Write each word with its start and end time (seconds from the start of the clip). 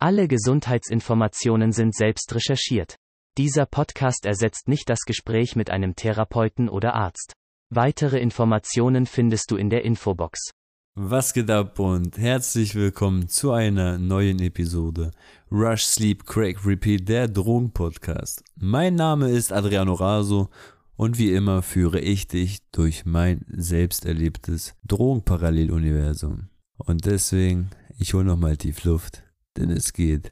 Alle 0.00 0.28
Gesundheitsinformationen 0.28 1.72
sind 1.72 1.92
selbst 1.92 2.32
recherchiert. 2.32 2.94
Dieser 3.36 3.66
Podcast 3.66 4.26
ersetzt 4.26 4.68
nicht 4.68 4.88
das 4.88 5.00
Gespräch 5.00 5.56
mit 5.56 5.70
einem 5.70 5.96
Therapeuten 5.96 6.68
oder 6.68 6.94
Arzt. 6.94 7.32
Weitere 7.68 8.20
Informationen 8.20 9.06
findest 9.06 9.50
du 9.50 9.56
in 9.56 9.70
der 9.70 9.84
Infobox. 9.84 10.52
Was 10.94 11.32
geht 11.32 11.50
ab 11.50 11.80
und 11.80 12.16
herzlich 12.16 12.76
willkommen 12.76 13.26
zu 13.26 13.50
einer 13.50 13.98
neuen 13.98 14.38
Episode 14.38 15.10
Rush 15.50 15.82
Sleep 15.82 16.24
Crack 16.24 16.64
Repeat 16.64 17.08
der 17.08 17.26
Drogenpodcast. 17.26 18.44
Mein 18.54 18.94
Name 18.94 19.30
ist 19.30 19.52
Adriano 19.52 19.94
Raso 19.94 20.48
und 20.94 21.18
wie 21.18 21.32
immer 21.32 21.60
führe 21.62 21.98
ich 21.98 22.28
dich 22.28 22.60
durch 22.70 23.04
mein 23.04 23.44
selbst 23.48 24.06
erlebtes 24.06 24.76
Drogenparalleluniversum. 24.86 26.50
Und 26.76 27.04
deswegen, 27.04 27.70
ich 27.98 28.14
hole 28.14 28.24
nochmal 28.24 28.56
tief 28.56 28.84
Luft 28.84 29.24
denn 29.58 29.70
es 29.70 29.92
geht 29.92 30.30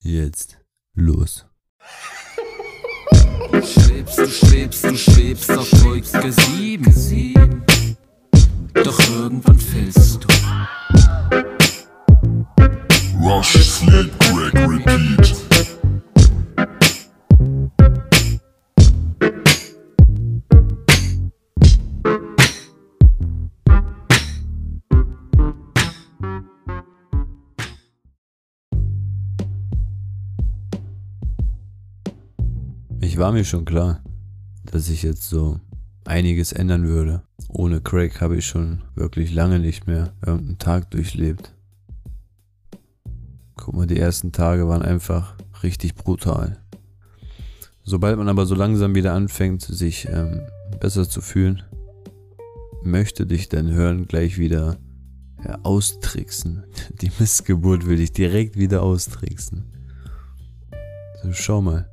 jetzt 0.00 0.58
los. 0.94 1.46
Schwebst, 3.50 4.18
du 4.18 4.28
schwebst, 4.28 4.84
du 4.84 4.96
schwebst 4.96 5.50
auf 5.50 5.70
Wolke 5.82 6.32
7. 6.32 7.66
Doch 8.74 9.00
irgendwann 9.10 9.58
fällst 9.58 10.22
du. 10.22 10.28
Rush, 13.20 13.58
sleep, 13.64 14.16
crack, 14.20 14.54
repeat. 14.54 15.47
War 33.18 33.32
mir 33.32 33.44
schon 33.44 33.64
klar, 33.64 34.02
dass 34.64 34.86
sich 34.86 35.02
jetzt 35.02 35.28
so 35.28 35.60
einiges 36.04 36.52
ändern 36.52 36.86
würde. 36.86 37.22
Ohne 37.48 37.80
Craig 37.80 38.20
habe 38.20 38.36
ich 38.36 38.46
schon 38.46 38.82
wirklich 38.94 39.32
lange 39.32 39.58
nicht 39.58 39.86
mehr 39.86 40.12
irgendeinen 40.24 40.58
Tag 40.58 40.90
durchlebt. 40.90 41.54
Guck 43.56 43.74
mal, 43.74 43.86
die 43.86 43.98
ersten 43.98 44.32
Tage 44.32 44.68
waren 44.68 44.82
einfach 44.82 45.34
richtig 45.62 45.94
brutal. 45.94 46.58
Sobald 47.82 48.18
man 48.18 48.28
aber 48.28 48.46
so 48.46 48.54
langsam 48.54 48.94
wieder 48.94 49.14
anfängt, 49.14 49.62
sich 49.62 50.06
ähm, 50.08 50.42
besser 50.80 51.08
zu 51.08 51.20
fühlen, 51.20 51.62
möchte 52.82 53.26
dich 53.26 53.48
dein 53.48 53.70
Hören 53.70 54.06
gleich 54.06 54.38
wieder 54.38 54.76
ja, 55.44 55.58
austricksen. 55.62 56.64
Die 57.00 57.10
Missgeburt 57.18 57.86
will 57.86 57.96
dich 57.96 58.12
direkt 58.12 58.56
wieder 58.56 58.82
austricksen. 58.82 59.64
So, 61.22 61.32
schau 61.32 61.62
mal. 61.62 61.88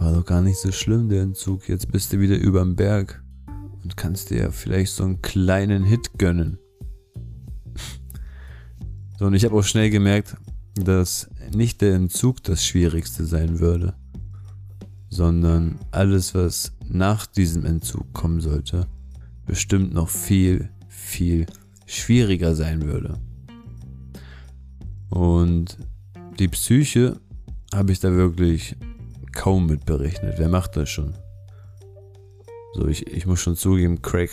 War 0.00 0.14
doch 0.14 0.24
gar 0.24 0.40
nicht 0.40 0.58
so 0.58 0.72
schlimm, 0.72 1.10
der 1.10 1.22
Entzug. 1.22 1.68
Jetzt 1.68 1.92
bist 1.92 2.10
du 2.10 2.20
wieder 2.20 2.38
überm 2.38 2.74
Berg 2.74 3.22
und 3.82 3.98
kannst 3.98 4.30
dir 4.30 4.50
vielleicht 4.50 4.94
so 4.94 5.04
einen 5.04 5.20
kleinen 5.20 5.84
Hit 5.84 6.18
gönnen. 6.18 6.58
so, 9.18 9.26
und 9.26 9.34
ich 9.34 9.44
habe 9.44 9.56
auch 9.56 9.62
schnell 9.62 9.90
gemerkt, 9.90 10.38
dass 10.74 11.28
nicht 11.54 11.82
der 11.82 11.96
Entzug 11.96 12.42
das 12.44 12.64
Schwierigste 12.64 13.26
sein 13.26 13.60
würde, 13.60 13.92
sondern 15.10 15.78
alles, 15.90 16.34
was 16.34 16.72
nach 16.88 17.26
diesem 17.26 17.66
Entzug 17.66 18.10
kommen 18.14 18.40
sollte, 18.40 18.86
bestimmt 19.44 19.92
noch 19.92 20.08
viel, 20.08 20.70
viel 20.88 21.44
schwieriger 21.84 22.54
sein 22.54 22.86
würde. 22.86 23.20
Und 25.10 25.76
die 26.38 26.48
Psyche 26.48 27.20
habe 27.74 27.92
ich 27.92 28.00
da 28.00 28.12
wirklich 28.12 28.76
kaum 29.32 29.66
mit 29.66 29.84
berechnet. 29.84 30.34
Wer 30.38 30.48
macht 30.48 30.76
das 30.76 30.88
schon? 30.88 31.14
So, 32.74 32.86
ich, 32.86 33.06
ich 33.06 33.26
muss 33.26 33.40
schon 33.40 33.56
zugeben, 33.56 34.02
Craig 34.02 34.30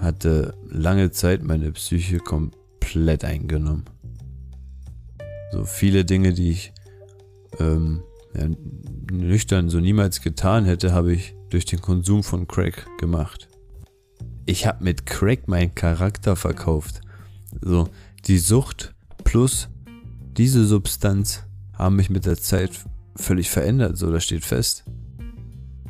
hatte 0.00 0.54
lange 0.68 1.10
Zeit 1.10 1.42
meine 1.42 1.72
Psyche 1.72 2.18
komplett 2.18 3.24
eingenommen. 3.24 3.84
So 5.52 5.64
viele 5.64 6.04
Dinge, 6.04 6.34
die 6.34 6.50
ich 6.50 6.72
ähm, 7.58 8.02
ja, 8.34 8.48
nüchtern 9.10 9.70
so 9.70 9.80
niemals 9.80 10.20
getan 10.20 10.64
hätte, 10.64 10.92
habe 10.92 11.12
ich 11.12 11.34
durch 11.50 11.64
den 11.64 11.80
Konsum 11.80 12.22
von 12.22 12.46
Crack 12.46 12.86
gemacht. 12.98 13.48
Ich 14.44 14.66
habe 14.66 14.84
mit 14.84 15.06
Crack 15.06 15.48
meinen 15.48 15.74
Charakter 15.74 16.36
verkauft. 16.36 17.00
So, 17.62 17.88
die 18.26 18.38
Sucht 18.38 18.94
plus 19.24 19.68
diese 20.36 20.64
Substanz 20.64 21.44
haben 21.72 21.96
mich 21.96 22.10
mit 22.10 22.26
der 22.26 22.36
Zeit 22.36 22.70
völlig 23.18 23.50
verändert, 23.50 23.98
so 23.98 24.10
das 24.10 24.24
steht 24.24 24.44
fest. 24.44 24.84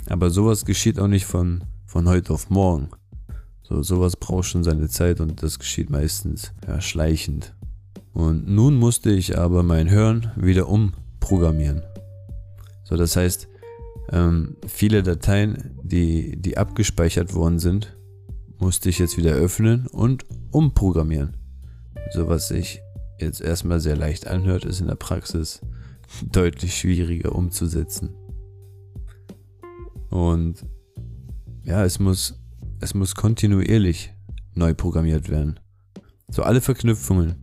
Aber 0.09 0.31
sowas 0.31 0.65
geschieht 0.65 0.99
auch 0.99 1.07
nicht 1.07 1.27
von, 1.27 1.65
von 1.87 2.09
heute 2.09 2.33
auf 2.33 2.51
morgen. 2.51 2.89
So, 3.63 3.83
sowas 3.83 4.17
braucht 4.17 4.47
schon 4.47 4.65
seine 4.65 4.89
Zeit 4.89 5.21
und 5.21 5.43
das 5.43 5.59
geschieht 5.59 5.91
meistens 5.91 6.53
ja, 6.67 6.81
schleichend. 6.81 7.55
Und 8.15 8.49
nun 8.49 8.77
musste 8.77 9.11
ich 9.11 9.39
aber 9.39 9.63
mein 9.63 9.91
Hören 9.91 10.33
wieder 10.37 10.69
umprogrammieren. 10.69 11.83
So, 12.85 12.97
das 12.97 13.15
heißt, 13.17 13.49
ähm, 14.11 14.57
viele 14.67 15.03
Dateien, 15.03 15.79
die, 15.83 16.41
die 16.41 16.57
abgespeichert 16.57 17.35
worden 17.35 17.59
sind, 17.59 17.97
musste 18.59 18.89
ich 18.89 18.99
jetzt 18.99 19.19
wieder 19.19 19.33
öffnen 19.33 19.87
und 19.87 20.25
umprogrammieren. 20.51 21.37
So 22.13 22.27
was 22.29 22.49
sich 22.49 22.81
jetzt 23.21 23.43
erstmal 23.43 23.81
sehr 23.81 23.97
leicht 23.97 24.27
anhört, 24.27 24.65
ist 24.65 24.81
in 24.81 24.87
der 24.87 24.95
Praxis 24.95 25.61
deutlich 26.31 26.77
schwieriger 26.77 27.35
umzusetzen. 27.35 28.11
Und 30.11 30.65
ja, 31.65 31.85
es 31.85 31.99
muss, 31.99 32.41
es 32.81 32.95
muss 32.95 33.15
kontinuierlich 33.15 34.13
neu 34.55 34.75
programmiert 34.75 35.29
werden. 35.29 35.61
So 36.31 36.43
alle 36.43 36.61
Verknüpfungen, 36.61 37.37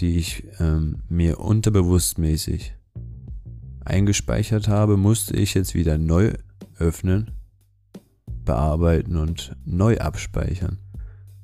die 0.00 0.16
ich 0.16 0.44
ähm, 0.58 1.02
mir 1.08 1.40
unterbewusstmäßig 1.40 2.74
eingespeichert 3.84 4.68
habe, 4.68 4.96
musste 4.96 5.36
ich 5.36 5.54
jetzt 5.54 5.74
wieder 5.74 5.98
neu 5.98 6.32
öffnen, 6.78 7.32
bearbeiten 8.44 9.16
und 9.16 9.56
neu 9.64 9.98
abspeichern. 9.98 10.78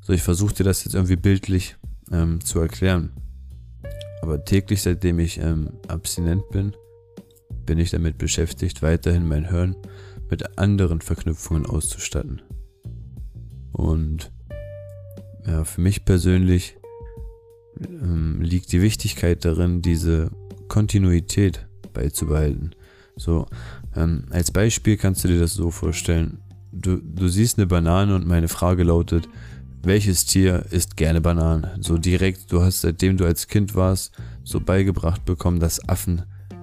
So, 0.00 0.12
ich 0.12 0.22
versuchte 0.22 0.62
das 0.62 0.84
jetzt 0.84 0.94
irgendwie 0.94 1.16
bildlich 1.16 1.76
ähm, 2.12 2.40
zu 2.40 2.60
erklären. 2.60 3.12
Aber 4.22 4.44
täglich, 4.44 4.82
seitdem 4.82 5.18
ich 5.18 5.38
ähm, 5.38 5.70
abstinent 5.88 6.48
bin, 6.50 6.74
bin 7.64 7.78
ich 7.78 7.90
damit 7.90 8.18
beschäftigt, 8.18 8.82
weiterhin 8.82 9.28
mein 9.28 9.50
Hören 9.50 9.76
mit 10.30 10.58
anderen 10.58 11.00
Verknüpfungen 11.00 11.66
auszustatten. 11.66 12.42
Und 13.72 14.32
ja, 15.46 15.64
für 15.64 15.80
mich 15.80 16.04
persönlich 16.04 16.76
ähm, 17.80 18.40
liegt 18.40 18.72
die 18.72 18.82
Wichtigkeit 18.82 19.44
darin, 19.44 19.82
diese 19.82 20.30
Kontinuität 20.68 21.66
beizubehalten. 21.92 22.74
So, 23.16 23.46
ähm, 23.94 24.24
als 24.30 24.50
Beispiel 24.50 24.96
kannst 24.96 25.24
du 25.24 25.28
dir 25.28 25.40
das 25.40 25.54
so 25.54 25.70
vorstellen. 25.70 26.38
Du, 26.72 26.98
du 26.98 27.28
siehst 27.28 27.58
eine 27.58 27.66
Banane 27.66 28.14
und 28.14 28.26
meine 28.26 28.48
Frage 28.48 28.82
lautet, 28.82 29.28
welches 29.82 30.26
Tier 30.26 30.64
isst 30.70 30.96
gerne 30.96 31.20
Bananen? 31.20 31.82
So 31.82 31.98
direkt, 31.98 32.52
du 32.52 32.62
hast 32.62 32.80
seitdem 32.80 33.16
du 33.16 33.24
als 33.24 33.46
Kind 33.46 33.74
warst, 33.74 34.12
so 34.44 34.60
beigebracht 34.60 35.24
bekommen, 35.24 35.60
dass 35.60 35.88
Affen 35.88 36.22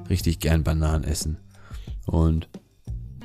richtig 0.09 0.39
gern 0.39 0.63
Bananen 0.63 1.03
essen. 1.03 1.37
Und 2.05 2.49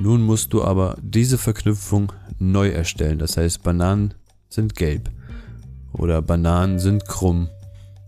nun 0.01 0.23
musst 0.23 0.53
du 0.53 0.63
aber 0.63 0.97
diese 1.03 1.39
Verknüpfung 1.39 2.13
neu 2.39 2.69
erstellen. 2.69 3.19
Das 3.19 3.37
heißt, 3.37 3.63
Bananen 3.63 4.15
sind 4.49 4.77
gelb. 4.77 5.11
Oder 5.93 6.23
Bananen 6.23 6.79
sind 6.79 7.07
krumm. 7.07 7.49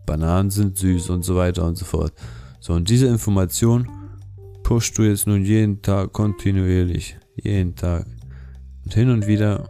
Bananen 0.06 0.50
sind 0.50 0.78
süß 0.78 1.10
und 1.10 1.24
so 1.24 1.36
weiter 1.36 1.64
und 1.64 1.76
so 1.76 1.84
fort. 1.84 2.12
So, 2.60 2.74
und 2.74 2.90
diese 2.90 3.06
Information 3.06 3.88
pushst 4.62 4.96
du 4.98 5.02
jetzt 5.02 5.26
nun 5.26 5.44
jeden 5.44 5.82
Tag 5.82 6.12
kontinuierlich. 6.12 7.16
Jeden 7.36 7.74
Tag. 7.74 8.06
Und 8.84 8.94
hin 8.94 9.10
und 9.10 9.26
wieder 9.26 9.68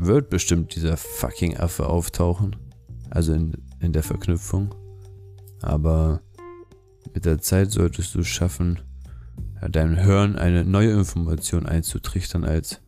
wird 0.00 0.30
bestimmt 0.30 0.74
dieser 0.74 0.96
fucking 0.96 1.56
Affe 1.56 1.86
auftauchen. 1.86 2.56
Also 3.10 3.32
in, 3.32 3.54
in 3.80 3.92
der 3.92 4.02
Verknüpfung. 4.02 4.74
Aber 5.62 6.20
mit 7.14 7.24
der 7.24 7.40
Zeit 7.40 7.70
solltest 7.70 8.14
du 8.14 8.22
schaffen, 8.22 8.80
deinem 9.68 10.02
Hören 10.02 10.36
eine 10.36 10.64
neue 10.64 10.92
Information 10.92 11.66
einzutrichtern, 11.66 12.44
als 12.44 12.80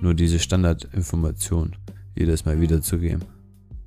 nur 0.00 0.14
diese 0.14 0.38
Standardinformation 0.38 1.76
jedes 2.16 2.44
Mal 2.44 2.60
wiederzugeben. 2.60 3.24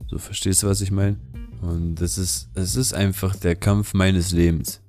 So 0.07 0.17
verstehst 0.17 0.63
du, 0.63 0.67
was 0.67 0.81
ich 0.81 0.91
meine? 0.91 1.17
Und 1.61 1.95
das 1.95 2.17
ist, 2.17 2.49
es 2.55 2.75
ist 2.75 2.93
einfach 2.93 3.35
der 3.35 3.55
Kampf 3.55 3.93
meines 3.93 4.31
Lebens. 4.31 4.81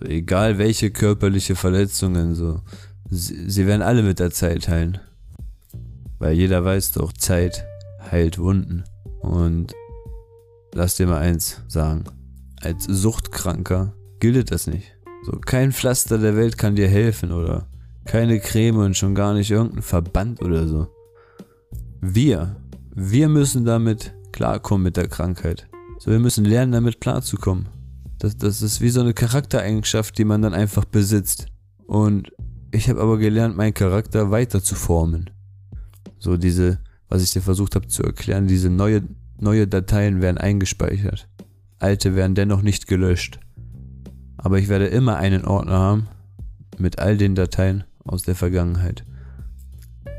Egal 0.00 0.58
welche 0.58 0.90
körperliche 0.90 1.56
Verletzungen, 1.56 2.34
so, 2.34 2.62
sie, 3.10 3.48
sie 3.50 3.66
werden 3.66 3.82
alle 3.82 4.02
mit 4.02 4.18
der 4.18 4.30
Zeit 4.30 4.68
heilen. 4.68 4.98
Weil 6.18 6.34
jeder 6.34 6.64
weiß 6.64 6.92
doch, 6.92 7.12
Zeit 7.12 7.64
heilt 8.10 8.38
Wunden. 8.38 8.84
Und 9.20 9.74
lass 10.74 10.96
dir 10.96 11.06
mal 11.06 11.18
eins 11.18 11.62
sagen. 11.68 12.04
als 12.60 12.84
Suchtkranker 12.84 13.94
gilt 14.20 14.50
das 14.50 14.66
nicht. 14.66 14.96
So, 15.24 15.32
kein 15.32 15.72
Pflaster 15.72 16.18
der 16.18 16.36
Welt 16.36 16.58
kann 16.58 16.76
dir 16.76 16.88
helfen 16.88 17.32
oder 17.32 17.68
keine 18.04 18.40
Creme 18.40 18.78
und 18.78 18.96
schon 18.96 19.14
gar 19.14 19.34
nicht 19.34 19.50
irgendein 19.50 19.82
Verband 19.82 20.42
oder 20.42 20.66
so. 20.66 20.88
Wir, 22.00 22.56
wir 22.94 23.28
müssen 23.28 23.64
damit 23.64 24.14
klarkommen 24.32 24.84
mit 24.84 24.96
der 24.96 25.08
Krankheit. 25.08 25.68
So, 25.98 26.10
wir 26.10 26.18
müssen 26.18 26.44
lernen, 26.44 26.72
damit 26.72 27.00
klarzukommen. 27.00 27.68
Das, 28.18 28.36
das 28.36 28.62
ist 28.62 28.80
wie 28.80 28.90
so 28.90 29.00
eine 29.00 29.14
Charaktereigenschaft, 29.14 30.18
die 30.18 30.24
man 30.24 30.42
dann 30.42 30.54
einfach 30.54 30.84
besitzt. 30.84 31.46
Und 31.86 32.32
ich 32.72 32.88
habe 32.88 33.00
aber 33.00 33.18
gelernt, 33.18 33.56
meinen 33.56 33.74
Charakter 33.74 34.30
weiter 34.30 34.62
zu 34.62 34.74
formen. 34.74 35.30
So 36.18 36.36
diese, 36.36 36.78
was 37.08 37.22
ich 37.22 37.32
dir 37.32 37.42
versucht 37.42 37.74
habe 37.74 37.88
zu 37.88 38.02
erklären, 38.02 38.46
diese 38.46 38.70
neue, 38.70 39.02
neue 39.38 39.66
Dateien 39.66 40.20
werden 40.20 40.38
eingespeichert. 40.38 41.28
Alte 41.78 42.14
werden 42.14 42.34
dennoch 42.34 42.62
nicht 42.62 42.86
gelöscht. 42.86 43.38
Aber 44.36 44.58
ich 44.58 44.68
werde 44.68 44.86
immer 44.86 45.16
einen 45.16 45.44
Ordner 45.44 45.78
haben 45.78 46.08
mit 46.78 46.98
all 46.98 47.16
den 47.16 47.34
Dateien 47.34 47.84
aus 48.04 48.22
der 48.22 48.34
Vergangenheit. 48.34 49.04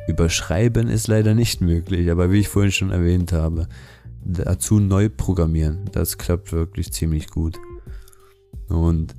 Überschreiben 0.07 0.87
ist 0.87 1.07
leider 1.07 1.35
nicht 1.35 1.61
möglich, 1.61 2.09
aber 2.09 2.31
wie 2.31 2.39
ich 2.39 2.47
vorhin 2.47 2.71
schon 2.71 2.91
erwähnt 2.91 3.31
habe, 3.31 3.67
dazu 4.23 4.79
neu 4.79 5.09
programmieren, 5.09 5.85
das 5.91 6.17
klappt 6.17 6.51
wirklich 6.51 6.91
ziemlich 6.91 7.29
gut. 7.29 7.57
Und 8.67 9.15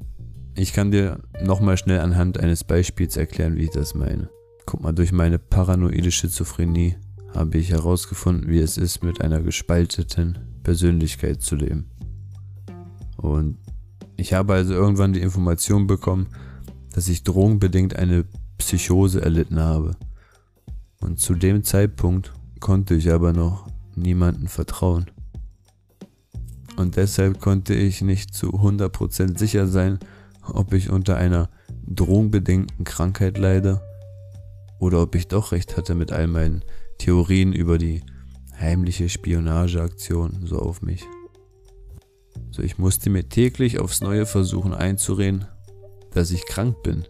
ich 0.54 0.72
kann 0.72 0.90
dir 0.90 1.20
nochmal 1.42 1.76
schnell 1.78 2.00
anhand 2.00 2.38
eines 2.38 2.64
Beispiels 2.64 3.16
erklären, 3.16 3.56
wie 3.56 3.64
ich 3.64 3.70
das 3.70 3.94
meine. 3.94 4.28
Guck 4.66 4.82
mal, 4.82 4.92
durch 4.92 5.12
meine 5.12 5.38
paranoide 5.38 6.10
Schizophrenie 6.10 6.96
habe 7.34 7.58
ich 7.58 7.70
herausgefunden, 7.70 8.48
wie 8.48 8.58
es 8.58 8.76
ist, 8.76 9.02
mit 9.02 9.20
einer 9.20 9.40
gespalteten 9.40 10.38
Persönlichkeit 10.62 11.42
zu 11.42 11.56
leben. 11.56 11.90
Und 13.16 13.58
ich 14.16 14.32
habe 14.32 14.54
also 14.54 14.74
irgendwann 14.74 15.12
die 15.12 15.20
Information 15.20 15.86
bekommen, 15.86 16.28
dass 16.92 17.08
ich 17.08 17.22
drogenbedingt 17.22 17.96
eine 17.96 18.24
Psychose 18.58 19.22
erlitten 19.22 19.58
habe. 19.58 19.96
Und 21.00 21.18
zu 21.18 21.34
dem 21.34 21.64
Zeitpunkt 21.64 22.32
konnte 22.58 22.94
ich 22.94 23.10
aber 23.10 23.32
noch 23.32 23.66
niemanden 23.94 24.48
vertrauen. 24.48 25.06
Und 26.76 26.96
deshalb 26.96 27.40
konnte 27.40 27.74
ich 27.74 28.02
nicht 28.02 28.34
zu 28.34 28.50
100% 28.50 29.38
sicher 29.38 29.66
sein, 29.66 29.98
ob 30.42 30.72
ich 30.72 30.90
unter 30.90 31.16
einer 31.16 31.48
drogenbedingten 31.86 32.84
Krankheit 32.84 33.38
leide 33.38 33.80
oder 34.80 35.02
ob 35.02 35.14
ich 35.14 35.28
doch 35.28 35.52
recht 35.52 35.76
hatte 35.76 35.94
mit 35.94 36.10
all 36.10 36.26
meinen 36.26 36.64
Theorien 36.98 37.52
über 37.52 37.78
die 37.78 38.02
heimliche 38.58 39.08
Spionageaktion 39.08 40.40
so 40.44 40.58
auf 40.58 40.82
mich. 40.82 41.06
So, 42.50 42.62
ich 42.62 42.78
musste 42.78 43.10
mir 43.10 43.28
täglich 43.28 43.78
aufs 43.78 44.00
Neue 44.00 44.26
versuchen 44.26 44.74
einzureden, 44.74 45.44
dass 46.12 46.30
ich 46.30 46.46
krank 46.46 46.82
bin. 46.82 47.04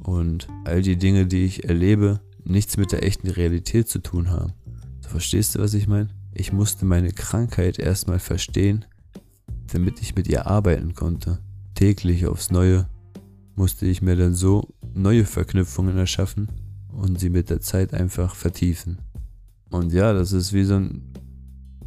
Und 0.00 0.48
all 0.64 0.82
die 0.82 0.96
Dinge, 0.96 1.26
die 1.26 1.44
ich 1.44 1.64
erlebe, 1.64 2.20
nichts 2.44 2.76
mit 2.76 2.92
der 2.92 3.04
echten 3.04 3.28
Realität 3.28 3.88
zu 3.88 4.00
tun 4.00 4.30
haben. 4.30 4.52
So, 5.00 5.08
verstehst 5.08 5.54
du, 5.54 5.60
was 5.60 5.74
ich 5.74 5.86
meine? 5.86 6.08
Ich 6.34 6.52
musste 6.52 6.84
meine 6.84 7.12
Krankheit 7.12 7.78
erstmal 7.78 8.18
verstehen, 8.18 8.84
damit 9.72 10.02
ich 10.02 10.14
mit 10.14 10.28
ihr 10.28 10.46
arbeiten 10.46 10.94
konnte. 10.94 11.38
Täglich 11.74 12.26
aufs 12.26 12.50
Neue 12.50 12.88
musste 13.54 13.86
ich 13.86 14.02
mir 14.02 14.16
dann 14.16 14.34
so 14.34 14.73
neue 14.94 15.24
Verknüpfungen 15.24 15.96
erschaffen 15.96 16.48
und 16.92 17.18
sie 17.18 17.30
mit 17.30 17.50
der 17.50 17.60
Zeit 17.60 17.92
einfach 17.94 18.34
vertiefen. 18.34 18.98
Und 19.70 19.92
ja, 19.92 20.12
das 20.12 20.32
ist 20.32 20.52
wie 20.52 20.64
so 20.64 20.74
ein 20.74 21.12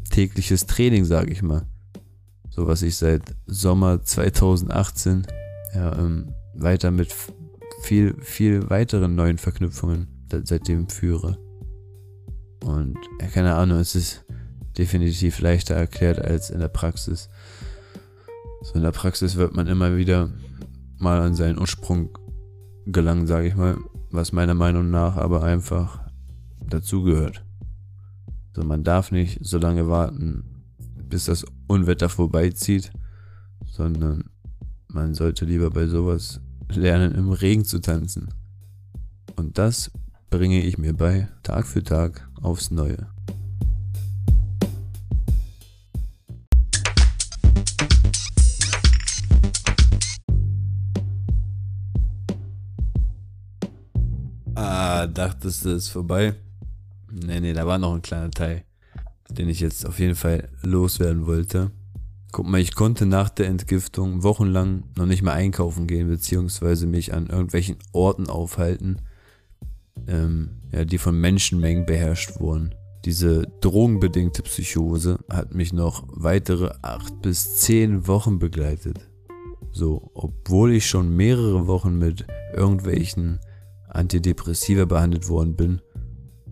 tägliches 0.10 0.66
Training, 0.66 1.06
sage 1.06 1.32
ich 1.32 1.42
mal. 1.42 1.66
So 2.50 2.68
was 2.68 2.82
ich 2.82 2.96
seit 2.96 3.22
Sommer 3.46 4.02
2018 4.02 5.26
ja, 5.74 5.98
ähm, 5.98 6.34
weiter 6.56 6.92
mit 6.92 7.14
viel, 7.84 8.16
viel 8.22 8.70
weiteren 8.70 9.16
neuen 9.16 9.38
Verknüpfungen 9.38 10.08
seitdem 10.44 10.90
führe. 10.90 11.38
Und 12.64 12.98
ja, 13.22 13.28
keine 13.28 13.56
Ahnung, 13.56 13.80
es 13.80 13.96
ist 13.96 14.26
definitiv 14.78 15.40
leichter 15.40 15.76
erklärt 15.76 16.20
als 16.20 16.50
in 16.50 16.60
der 16.60 16.68
Praxis. 16.68 17.30
So 18.64 18.74
in 18.74 18.84
der 18.84 18.92
Praxis 18.92 19.36
wird 19.36 19.56
man 19.56 19.68
immer 19.68 19.96
wieder 19.96 20.30
mal 20.98 21.22
an 21.22 21.36
seinen 21.36 21.60
Ursprung 21.60 22.10
gelangen, 22.92 23.28
sage 23.28 23.48
ich 23.48 23.56
mal, 23.56 23.78
was 24.12 24.32
meiner 24.32 24.54
Meinung 24.54 24.90
nach 24.90 25.18
aber 25.18 25.44
einfach 25.44 26.00
dazugehört. 26.66 27.44
So, 28.56 28.64
man 28.64 28.84
darf 28.84 29.12
nicht 29.12 29.40
so 29.42 29.58
lange 29.58 29.88
warten, 29.88 30.44
bis 31.10 31.26
das 31.26 31.46
Unwetter 31.68 32.10
vorbeizieht, 32.10 32.92
sondern 33.66 34.26
man 34.88 35.14
sollte 35.14 35.46
lieber 35.46 35.70
bei 35.70 35.88
sowas 35.88 36.42
lernen, 36.70 37.14
im 37.14 37.32
Regen 37.32 37.66
zu 37.66 37.80
tanzen. 37.80 38.30
Und 39.36 39.58
das 39.58 39.92
bringe 40.30 40.64
ich 40.64 40.78
mir 40.78 40.94
bei, 40.94 41.30
Tag 41.44 41.68
für 41.68 41.84
Tag 41.84 42.28
aufs 42.42 42.72
Neue. 42.72 43.08
Dachtest 55.08 55.66
du, 55.66 55.70
ist 55.70 55.90
vorbei? 55.90 56.36
Nee, 57.12 57.40
nee, 57.40 57.54
da 57.54 57.66
war 57.66 57.78
noch 57.78 57.94
ein 57.94 58.02
kleiner 58.02 58.32
Teil, 58.32 58.64
den 59.30 59.50
ich 59.50 59.60
jetzt 59.60 59.86
auf 59.86 60.00
jeden 60.00 60.16
Fall 60.16 60.50
loswerden 60.62 61.26
wollte. 61.26 61.72
Guck 62.32 62.48
mal, 62.48 62.60
ich 62.60 62.76
konnte 62.76 63.06
nach 63.06 63.30
der 63.30 63.48
Entgiftung 63.48 64.24
wochenlang 64.24 64.84
noch 64.98 65.06
nicht 65.06 65.24
mehr 65.24 65.34
einkaufen 65.34 65.88
gehen, 65.88 66.10
beziehungsweise 66.10 66.86
mich 66.86 67.14
an 67.14 67.28
irgendwelchen 67.28 67.78
Orten 67.94 68.30
aufhalten, 68.30 69.02
ähm, 70.08 70.62
ja, 70.72 70.86
die 70.86 70.98
von 70.98 71.20
Menschenmengen 71.20 71.86
beherrscht 71.86 72.40
wurden. 72.40 72.76
Diese 73.06 73.48
drogenbedingte 73.62 74.44
Psychose 74.44 75.20
hat 75.30 75.56
mich 75.56 75.72
noch 75.72 76.04
weitere 76.10 76.72
acht 76.82 77.22
bis 77.22 77.58
zehn 77.58 78.06
Wochen 78.08 78.38
begleitet. 78.38 79.10
So, 79.72 80.12
obwohl 80.14 80.74
ich 80.74 80.88
schon 80.88 81.16
mehrere 81.16 81.68
Wochen 81.68 81.98
mit 81.98 82.26
irgendwelchen 82.54 83.40
Antidepressiva 83.98 84.86
behandelt 84.86 85.28
worden 85.28 85.56
bin, 85.56 85.82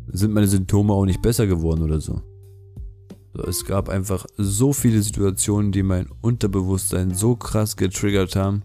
sind 0.07 0.33
meine 0.33 0.47
Symptome 0.47 0.93
auch 0.93 1.05
nicht 1.05 1.21
besser 1.21 1.47
geworden 1.47 1.83
oder 1.83 2.01
so. 2.01 2.21
Es 3.47 3.65
gab 3.65 3.89
einfach 3.89 4.25
so 4.37 4.71
viele 4.71 5.01
Situationen, 5.01 5.71
die 5.71 5.83
mein 5.83 6.07
Unterbewusstsein 6.21 7.13
so 7.13 7.35
krass 7.35 7.75
getriggert 7.75 8.35
haben 8.35 8.63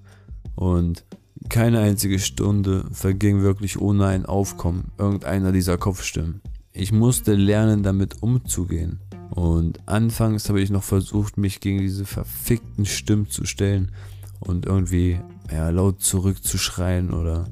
und 0.54 1.04
keine 1.48 1.80
einzige 1.80 2.18
Stunde 2.18 2.84
verging 2.92 3.42
wirklich 3.42 3.80
ohne 3.80 4.06
ein 4.06 4.26
Aufkommen 4.26 4.92
irgendeiner 4.98 5.52
dieser 5.52 5.78
Kopfstimmen. 5.78 6.40
Ich 6.72 6.92
musste 6.92 7.34
lernen, 7.34 7.82
damit 7.82 8.22
umzugehen. 8.22 9.00
Und 9.30 9.88
anfangs 9.88 10.48
habe 10.48 10.60
ich 10.60 10.70
noch 10.70 10.82
versucht, 10.82 11.36
mich 11.36 11.60
gegen 11.60 11.78
diese 11.78 12.04
verfickten 12.04 12.84
Stimmen 12.84 13.28
zu 13.28 13.44
stellen 13.44 13.92
und 14.40 14.66
irgendwie 14.66 15.20
ja, 15.50 15.70
laut 15.70 16.00
zurückzuschreien 16.00 17.12
oder 17.12 17.48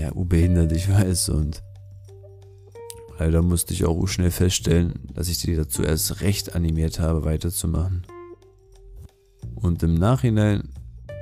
ja, 0.00 0.12
ubehindert, 0.12 0.72
ich 0.72 0.88
weiß. 0.90 1.28
Und 1.30 1.62
leider 3.18 3.42
musste 3.42 3.74
ich 3.74 3.84
auch 3.84 4.06
schnell 4.06 4.30
feststellen, 4.30 4.94
dass 5.14 5.28
ich 5.28 5.38
die 5.38 5.54
dazu 5.54 5.82
erst 5.82 6.22
recht 6.22 6.54
animiert 6.54 6.98
habe, 7.00 7.24
weiterzumachen. 7.24 8.06
Und 9.54 9.82
im 9.82 9.94
Nachhinein 9.94 10.70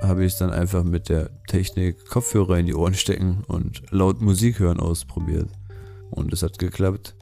habe 0.03 0.25
ich 0.25 0.33
es 0.33 0.39
dann 0.39 0.51
einfach 0.51 0.85
mit 0.85 1.09
der 1.09 1.31
Technik 1.47 2.07
Kopfhörer 2.07 2.59
in 2.59 2.67
die 2.67 2.75
Ohren 2.75 2.95
stecken 2.95 3.43
und 3.49 3.83
laut 3.91 4.21
Musik 4.21 4.61
hören 4.61 4.79
ausprobiert. 4.79 5.51
Und 6.11 6.33
es 6.33 6.43
hat 6.43 6.59
geklappt. 6.59 7.17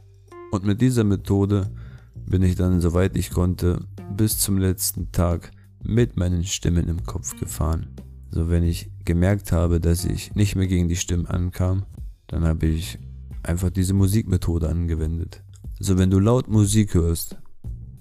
Und 0.52 0.64
mit 0.64 0.80
dieser 0.80 1.04
Methode 1.04 1.70
bin 2.14 2.42
ich 2.42 2.54
dann, 2.54 2.80
soweit 2.80 3.16
ich 3.16 3.30
konnte, 3.30 3.80
bis 4.14 4.38
zum 4.38 4.58
letzten 4.58 5.10
Tag 5.10 5.50
mit 5.82 6.16
meinen 6.16 6.44
Stimmen 6.44 6.88
im 6.88 7.04
Kopf 7.04 7.38
gefahren. 7.38 7.96
So 8.30 8.50
wenn 8.50 8.62
ich 8.62 8.90
gemerkt 9.04 9.52
habe, 9.52 9.80
dass 9.80 10.04
ich 10.04 10.34
nicht 10.34 10.56
mehr 10.56 10.66
gegen 10.66 10.88
die 10.88 10.96
Stimmen 10.96 11.26
ankam, 11.26 11.84
dann 12.26 12.44
habe 12.44 12.66
ich 12.66 12.98
einfach 13.42 13.70
diese 13.70 13.94
Musikmethode 13.94 14.68
angewendet. 14.68 15.42
So 15.78 15.98
wenn 15.98 16.10
du 16.10 16.18
laut 16.18 16.48
Musik 16.48 16.94
hörst, 16.94 17.36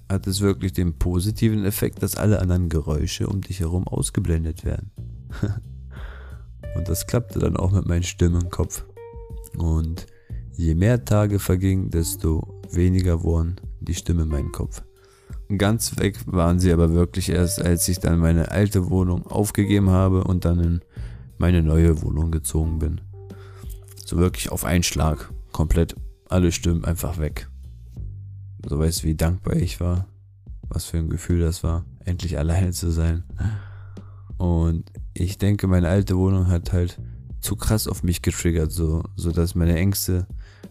hat 0.10 0.28
es 0.28 0.42
wirklich 0.42 0.74
den 0.74 0.98
positiven 0.98 1.66
Effekt, 1.66 2.04
dass 2.04 2.16
alle 2.16 2.40
anderen 2.42 2.70
Geräusche 2.70 3.28
um 3.28 3.42
dich 3.42 3.60
herum 3.60 3.88
ausgeblendet 3.88 4.66
werden. 4.66 4.92
Und 6.76 6.90
das 6.90 7.08
klappte 7.08 7.40
dann 7.40 7.58
auch 7.58 7.72
mit 7.72 7.86
meinen 7.86 8.04
Stimmen 8.04 8.42
im 8.42 8.50
Kopf. 8.50 8.86
Und 9.58 10.08
je 10.54 10.76
mehr 10.76 11.06
Tage 11.06 11.40
vergingen, 11.40 11.90
desto 11.90 12.62
weniger 12.72 13.24
wurden 13.24 13.56
die 13.80 13.94
Stimmen 13.94 14.24
in 14.24 14.30
meinem 14.30 14.52
Kopf. 14.52 14.84
Ganz 15.58 15.98
weg 16.00 16.20
waren 16.26 16.60
sie 16.60 16.72
aber 16.72 16.94
wirklich 16.94 17.30
erst, 17.30 17.62
als 17.62 17.88
ich 17.88 18.00
dann 18.00 18.18
meine 18.18 18.50
alte 18.52 18.90
Wohnung 18.90 19.28
aufgegeben 19.28 19.90
habe 19.92 20.24
und 20.24 20.44
dann 20.44 20.60
in 20.60 20.82
meine 21.38 21.62
neue 21.62 22.02
Wohnung 22.02 22.32
gezogen 22.32 22.80
bin. 22.80 23.02
So 24.06 24.18
wirklich 24.18 24.52
auf 24.52 24.66
einen 24.66 24.84
Schlag. 24.84 25.32
Komplett 25.52 25.96
alle 26.30 26.52
Stimmen 26.52 26.84
einfach 26.84 27.20
weg. 27.20 27.48
So 28.68 28.80
weißt 28.80 29.04
du, 29.04 29.08
wie 29.08 29.16
dankbar 29.16 29.56
ich 29.56 29.80
war. 29.80 30.08
Was 30.68 30.86
für 30.86 30.98
ein 30.98 31.10
Gefühl 31.10 31.42
das 31.42 31.64
war. 31.64 31.86
endlich 32.06 32.38
alleine 32.38 32.72
zu 32.72 32.92
sein. 32.92 33.24
Und 34.38 34.92
ich 35.14 35.38
denke, 35.38 35.68
meine 35.68 35.90
alte 35.90 36.18
Wohnung 36.18 36.48
hat 36.48 36.74
halt 36.74 37.00
zu 37.40 37.56
krass 37.56 37.88
auf 37.88 38.04
mich 38.04 38.22
getriggert, 38.22 38.72
so, 38.72 39.04
so 39.16 39.32
dass 39.32 39.56
meine 39.56 39.76
Ängste 39.76 40.28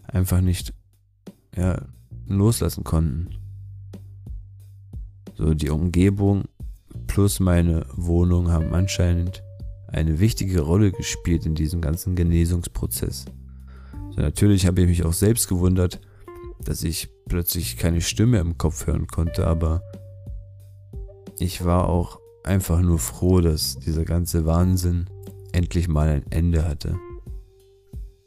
einfach 0.07 0.41
nicht, 0.41 0.73
ja, 1.55 1.81
loslassen 2.27 2.83
konnten. 2.83 3.29
So, 5.37 5.53
die 5.53 5.69
Umgebung 5.69 6.45
plus 7.07 7.39
meine 7.39 7.85
Wohnung 7.93 8.51
haben 8.51 8.73
anscheinend 8.73 9.43
eine 9.87 10.19
wichtige 10.19 10.61
Rolle 10.61 10.91
gespielt 10.91 11.45
in 11.45 11.55
diesem 11.55 11.81
ganzen 11.81 12.15
Genesungsprozess. 12.15 13.25
So, 14.11 14.21
natürlich 14.21 14.65
habe 14.65 14.81
ich 14.81 14.87
mich 14.87 15.03
auch 15.03 15.13
selbst 15.13 15.47
gewundert, 15.47 15.99
dass 16.63 16.83
ich 16.83 17.09
plötzlich 17.27 17.77
keine 17.77 18.01
Stimme 18.01 18.39
im 18.39 18.57
Kopf 18.57 18.87
hören 18.87 19.07
konnte, 19.07 19.45
aber 19.45 19.81
ich 21.37 21.65
war 21.65 21.89
auch 21.89 22.19
einfach 22.43 22.81
nur 22.81 22.99
froh, 22.99 23.41
dass 23.41 23.77
dieser 23.79 24.05
ganze 24.05 24.45
Wahnsinn 24.45 25.09
endlich 25.51 25.87
mal 25.87 26.09
ein 26.09 26.31
Ende 26.31 26.65
hatte. 26.65 26.97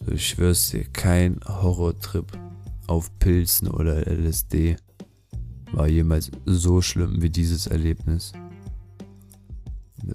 So, 0.04 0.12
ich 0.12 0.28
schwör's 0.28 0.70
dir, 0.70 0.84
kein 0.84 1.40
Horrortrip 1.46 2.26
auf 2.86 3.10
Pilzen 3.18 3.68
oder 3.68 4.06
LSD 4.06 4.76
war 5.72 5.88
jemals 5.88 6.30
so 6.46 6.80
schlimm 6.80 7.22
wie 7.22 7.30
dieses 7.30 7.66
Erlebnis. 7.66 8.32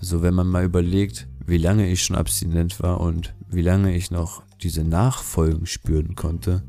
So, 0.02 0.22
wenn 0.22 0.34
man 0.34 0.48
mal 0.48 0.66
überlegt, 0.66 1.28
wie 1.46 1.58
lange 1.58 1.90
ich 1.90 2.04
schon 2.04 2.16
abstinent 2.16 2.82
war 2.82 3.00
und 3.02 3.34
wie 3.50 3.62
lange 3.62 3.96
ich 3.96 4.12
noch 4.12 4.44
diese 4.62 4.84
Nachfolgen 4.84 5.66
spüren 5.66 6.16
konnte, 6.16 6.64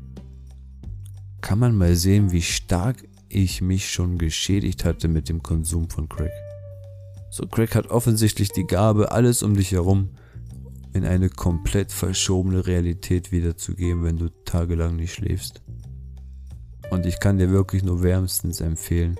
kann 1.41 1.59
man 1.59 1.75
mal 1.75 1.95
sehen, 1.95 2.31
wie 2.31 2.41
stark 2.41 3.07
ich 3.29 3.61
mich 3.61 3.89
schon 3.89 4.17
geschädigt 4.17 4.85
hatte 4.85 5.07
mit 5.07 5.29
dem 5.29 5.43
Konsum 5.43 5.89
von 5.89 6.09
Crack. 6.09 6.31
So, 7.31 7.45
Crack 7.47 7.75
hat 7.75 7.87
offensichtlich 7.87 8.49
die 8.49 8.65
Gabe, 8.65 9.11
alles 9.11 9.43
um 9.43 9.55
dich 9.55 9.71
herum 9.71 10.09
in 10.93 11.03
eine 11.03 11.29
komplett 11.29 11.91
verschobene 11.91 12.65
Realität 12.65 13.31
wiederzugeben, 13.31 14.03
wenn 14.03 14.17
du 14.17 14.29
tagelang 14.45 14.95
nicht 14.95 15.13
schläfst. 15.13 15.61
Und 16.91 17.05
ich 17.05 17.19
kann 17.19 17.37
dir 17.37 17.49
wirklich 17.49 17.83
nur 17.83 18.03
wärmstens 18.03 18.61
empfehlen, 18.61 19.15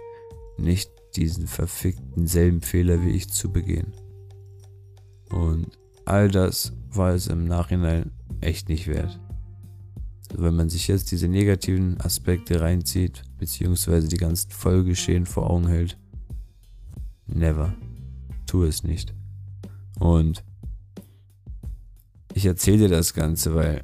nicht 0.57 0.91
diesen 1.15 1.47
verfickten 1.47 2.27
selben 2.27 2.61
Fehler 2.61 3.03
wie 3.03 3.11
ich 3.11 3.29
zu 3.29 3.51
begehen. 3.51 3.93
Und 5.29 5.77
all 6.05 6.29
das 6.29 6.73
war 6.91 7.13
es 7.13 7.27
im 7.27 7.45
Nachhinein 7.45 8.11
echt 8.41 8.69
nicht 8.69 8.87
wert. 8.87 9.19
Also 10.31 10.43
wenn 10.43 10.55
man 10.55 10.69
sich 10.69 10.87
jetzt 10.87 11.11
diese 11.11 11.27
negativen 11.27 11.99
Aspekte 12.01 12.61
reinzieht, 12.61 13.23
beziehungsweise 13.37 14.07
die 14.07 14.17
ganzen 14.17 14.51
Folgeschehen 14.51 15.25
vor 15.25 15.49
Augen 15.49 15.67
hält, 15.67 15.97
never. 17.27 17.73
Tu 18.45 18.63
es 18.63 18.83
nicht. 18.83 19.13
Und 19.99 20.43
ich 22.33 22.45
erzähle 22.45 22.77
dir 22.77 22.89
das 22.89 23.13
Ganze, 23.13 23.55
weil 23.55 23.83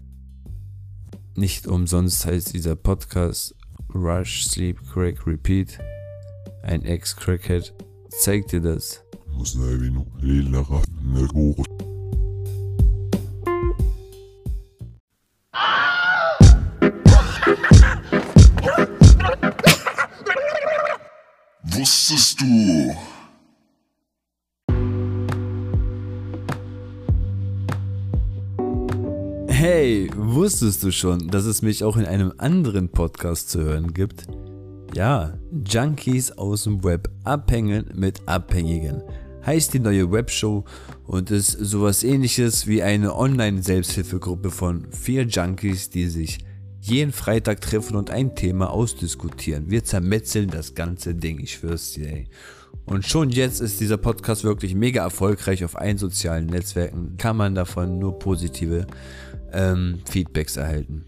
nicht 1.35 1.67
umsonst 1.67 2.25
heißt 2.25 2.53
dieser 2.53 2.75
Podcast 2.75 3.55
Rush, 3.93 4.45
Sleep, 4.45 4.79
Crack, 4.91 5.25
Repeat. 5.27 5.79
Ein 6.63 6.83
Ex-Crackhead 6.83 7.73
zeigt 8.09 8.51
dir 8.51 8.61
das. 8.61 9.03
Wusstest 9.27 9.65
Hey, 29.63 30.09
wusstest 30.15 30.81
du 30.81 30.91
schon, 30.91 31.27
dass 31.27 31.45
es 31.45 31.61
mich 31.61 31.83
auch 31.83 31.95
in 31.95 32.07
einem 32.07 32.33
anderen 32.39 32.89
Podcast 32.89 33.51
zu 33.51 33.59
hören 33.61 33.93
gibt? 33.93 34.25
Ja, 34.95 35.37
Junkies 35.51 36.31
aus 36.31 36.63
dem 36.63 36.83
Web 36.83 37.11
abhängen 37.25 37.85
mit 37.93 38.27
Abhängigen. 38.27 39.03
Heißt 39.45 39.75
die 39.75 39.79
neue 39.79 40.11
Webshow 40.11 40.65
und 41.05 41.29
ist 41.29 41.51
sowas 41.51 42.03
ähnliches 42.03 42.65
wie 42.65 42.81
eine 42.81 43.15
Online-Selbsthilfegruppe 43.15 44.49
von 44.49 44.91
vier 44.91 45.27
Junkies, 45.27 45.91
die 45.91 46.07
sich 46.07 46.39
jeden 46.79 47.11
Freitag 47.11 47.61
treffen 47.61 47.95
und 47.97 48.09
ein 48.09 48.35
Thema 48.35 48.71
ausdiskutieren. 48.71 49.69
Wir 49.69 49.83
zermetzeln 49.83 50.49
das 50.49 50.73
ganze 50.73 51.13
Ding, 51.13 51.37
ich 51.39 51.53
schwör's 51.53 51.91
dir, 51.91 52.11
ey. 52.11 52.27
Und 52.85 53.05
schon 53.05 53.29
jetzt 53.29 53.61
ist 53.61 53.79
dieser 53.79 53.97
Podcast 53.97 54.43
wirklich 54.43 54.73
mega 54.73 55.03
erfolgreich 55.03 55.63
auf 55.63 55.77
allen 55.77 55.99
sozialen 55.99 56.47
Netzwerken. 56.47 57.15
Kann 57.17 57.37
man 57.37 57.53
davon 57.53 57.99
nur 57.99 58.17
positive 58.17 58.87
ähm, 59.51 59.99
Feedbacks 60.05 60.57
erhalten. 60.57 61.05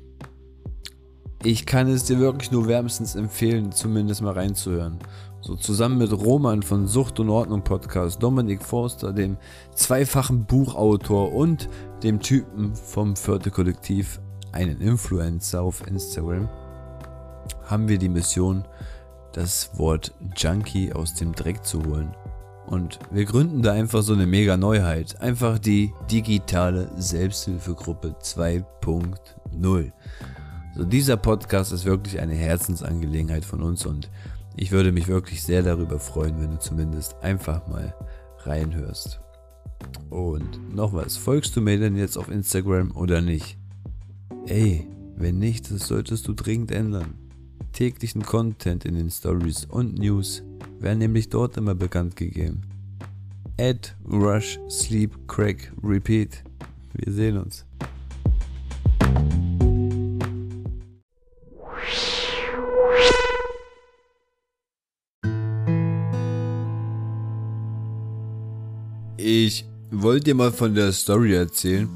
Ich 1.44 1.66
kann 1.66 1.90
es 1.90 2.06
dir 2.06 2.20
wirklich 2.20 2.52
nur 2.52 2.68
wärmstens 2.68 3.16
empfehlen, 3.16 3.74
zumindest 3.74 4.22
mal 4.22 4.34
reinzuhören. 4.34 5.00
So 5.42 5.58
zusammen 5.58 5.98
mit 5.98 6.14
Roman 6.14 6.64
von 6.64 6.88
Sucht 6.88 7.20
und 7.20 7.30
Ordnung 7.30 7.66
Podcast, 7.66 8.24
Dominik 8.24 8.64
Forster, 8.64 9.12
dem 9.12 9.36
zweifachen 9.76 10.46
Buchautor 10.46 11.34
und 11.34 11.68
dem 12.02 12.22
Typen 12.22 12.74
vom 12.76 13.18
Vierte 13.18 13.52
Kollektiv 13.52 14.22
einen 14.54 14.80
Influencer 14.80 15.62
auf 15.62 15.86
Instagram, 15.86 16.48
haben 17.66 17.90
wir 17.90 17.98
die 17.98 18.08
Mission, 18.08 18.64
das 19.34 19.78
Wort 19.78 20.14
Junkie 20.38 20.94
aus 20.94 21.14
dem 21.14 21.34
Dreck 21.34 21.66
zu 21.66 21.84
holen. 21.84 22.16
Und 22.68 23.00
wir 23.12 23.26
gründen 23.26 23.62
da 23.62 23.74
einfach 23.74 24.02
so 24.02 24.14
eine 24.14 24.26
mega 24.26 24.58
Neuheit. 24.58 25.20
Einfach 25.22 25.60
die 25.60 25.94
digitale 26.10 26.90
Selbsthilfegruppe 26.98 28.16
2.0. 28.22 29.92
So, 30.76 30.84
dieser 30.86 31.18
Podcast 31.18 31.72
ist 31.72 31.86
wirklich 31.86 32.20
eine 32.20 32.34
Herzensangelegenheit 32.34 33.46
von 33.46 33.62
uns 33.62 33.86
und 33.86 34.10
ich 34.56 34.72
würde 34.72 34.92
mich 34.92 35.08
wirklich 35.08 35.44
sehr 35.44 35.62
darüber 35.62 36.00
freuen, 36.00 36.42
wenn 36.42 36.52
du 36.52 36.60
zumindest 36.60 37.16
einfach 37.22 37.68
mal 37.68 37.94
reinhörst. 38.40 39.20
Und 40.10 40.74
noch 40.74 40.94
was, 40.94 41.18
folgst 41.18 41.56
du 41.56 41.62
mir 41.62 41.78
denn 41.80 41.96
jetzt 41.96 42.18
auf 42.18 42.30
Instagram 42.30 42.92
oder 42.96 43.22
nicht? 43.22 43.58
Ey, 44.48 44.88
wenn 45.16 45.40
nicht, 45.40 45.72
das 45.72 45.88
solltest 45.88 46.28
du 46.28 46.34
dringend 46.34 46.72
ändern. 46.72 47.16
Täglichen 47.74 48.22
Content 48.22 48.86
in 48.86 48.94
den 48.94 49.10
Stories 49.10 49.66
und 49.66 49.98
News 49.98 50.44
werden 50.80 51.00
nämlich 51.00 51.30
dort 51.30 51.58
immer 51.58 51.74
bekannt 51.74 52.16
gegeben. 52.16 52.62
Add, 53.60 53.90
Rush, 54.08 54.60
Sleep, 54.70 55.12
Crack, 55.28 55.74
Repeat. 55.84 56.44
Wir 56.94 57.12
sehen 57.12 57.38
uns. 57.40 57.66
Ich 69.18 69.66
wollte 69.90 70.26
dir 70.26 70.36
mal 70.36 70.52
von 70.52 70.76
der 70.76 70.92
Story 70.92 71.34
erzählen, 71.34 71.90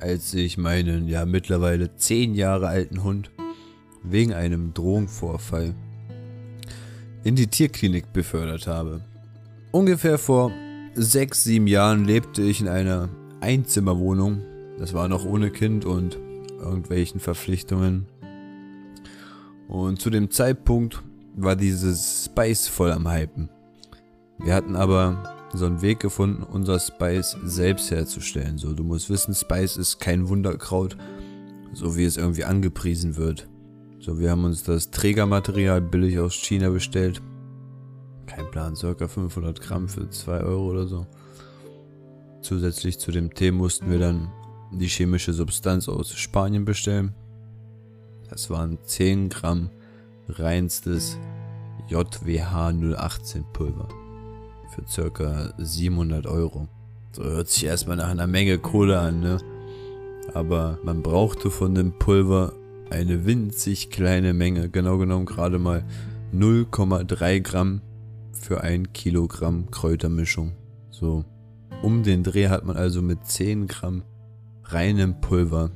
als 0.00 0.34
ich 0.34 0.58
meinen 0.58 1.08
ja 1.08 1.24
mittlerweile 1.24 1.96
10 1.96 2.34
Jahre 2.34 2.68
alten 2.68 3.02
Hund 3.02 3.30
wegen 4.10 4.32
einem 4.32 4.74
Drogenvorfall 4.74 5.74
in 7.24 7.36
die 7.36 7.46
Tierklinik 7.46 8.12
befördert 8.12 8.66
habe. 8.66 9.00
Ungefähr 9.70 10.18
vor 10.18 10.52
6, 10.94 11.44
7 11.44 11.66
Jahren 11.66 12.04
lebte 12.04 12.42
ich 12.42 12.60
in 12.60 12.68
einer 12.68 13.08
Einzimmerwohnung. 13.40 14.42
Das 14.78 14.94
war 14.94 15.08
noch 15.08 15.24
ohne 15.24 15.50
Kind 15.50 15.84
und 15.84 16.18
irgendwelchen 16.58 17.20
Verpflichtungen. 17.20 18.06
Und 19.68 20.00
zu 20.00 20.10
dem 20.10 20.30
Zeitpunkt 20.30 21.02
war 21.36 21.54
dieses 21.54 22.24
Spice 22.24 22.68
voll 22.68 22.90
am 22.90 23.10
Hypen. 23.10 23.50
Wir 24.38 24.54
hatten 24.54 24.76
aber 24.76 25.36
so 25.52 25.66
einen 25.66 25.82
Weg 25.82 26.00
gefunden, 26.00 26.42
unser 26.42 26.78
Spice 26.78 27.36
selbst 27.44 27.90
herzustellen. 27.90 28.58
So, 28.58 28.72
du 28.72 28.84
musst 28.84 29.10
wissen, 29.10 29.34
Spice 29.34 29.76
ist 29.76 29.98
kein 30.00 30.28
Wunderkraut, 30.28 30.96
so 31.72 31.96
wie 31.96 32.04
es 32.04 32.16
irgendwie 32.16 32.44
angepriesen 32.44 33.16
wird. 33.16 33.48
So, 34.08 34.18
wir 34.18 34.30
haben 34.30 34.44
uns 34.44 34.62
das 34.62 34.90
Trägermaterial 34.90 35.82
billig 35.82 36.18
aus 36.18 36.32
China 36.32 36.70
bestellt. 36.70 37.20
Kein 38.24 38.50
Plan, 38.50 38.74
circa 38.74 39.06
500 39.06 39.60
Gramm 39.60 39.86
für 39.86 40.08
2 40.08 40.44
Euro 40.44 40.70
oder 40.70 40.86
so. 40.86 41.06
Zusätzlich 42.40 42.98
zu 42.98 43.12
dem 43.12 43.34
Tee 43.34 43.50
mussten 43.50 43.90
wir 43.90 43.98
dann 43.98 44.32
die 44.72 44.86
chemische 44.86 45.34
Substanz 45.34 45.90
aus 45.90 46.14
Spanien 46.14 46.64
bestellen. 46.64 47.12
Das 48.30 48.48
waren 48.48 48.78
10 48.82 49.28
Gramm 49.28 49.68
reinstes 50.26 51.18
JWH 51.88 52.72
018 52.96 53.44
Pulver 53.52 53.88
für 54.74 54.86
circa 54.88 55.52
700 55.58 56.26
Euro. 56.26 56.66
So 57.12 57.24
hört 57.24 57.48
sich 57.48 57.66
erstmal 57.66 57.98
nach 57.98 58.08
einer 58.08 58.26
Menge 58.26 58.56
Kohle 58.56 59.00
an, 59.00 59.20
ne? 59.20 59.36
Aber 60.32 60.78
man 60.82 61.02
brauchte 61.02 61.50
von 61.50 61.74
dem 61.74 61.92
Pulver 61.92 62.54
eine 62.90 63.26
winzig 63.26 63.90
kleine 63.90 64.34
Menge, 64.34 64.68
genau 64.68 64.98
genommen 64.98 65.26
gerade 65.26 65.58
mal 65.58 65.84
0,3 66.34 67.40
Gramm. 67.40 67.80
für 68.32 68.62
ein 68.62 68.92
Kilogramm 68.92 69.70
Kräutermischung. 69.70 70.52
So. 70.90 71.24
Um 71.82 72.02
den 72.02 72.22
Dreh 72.22 72.48
hat 72.48 72.64
man 72.64 72.76
also 72.76 73.02
mit 73.02 73.26
10 73.26 73.66
Gramm 73.66 74.02
reinem 74.64 75.20
Pulver, 75.20 75.70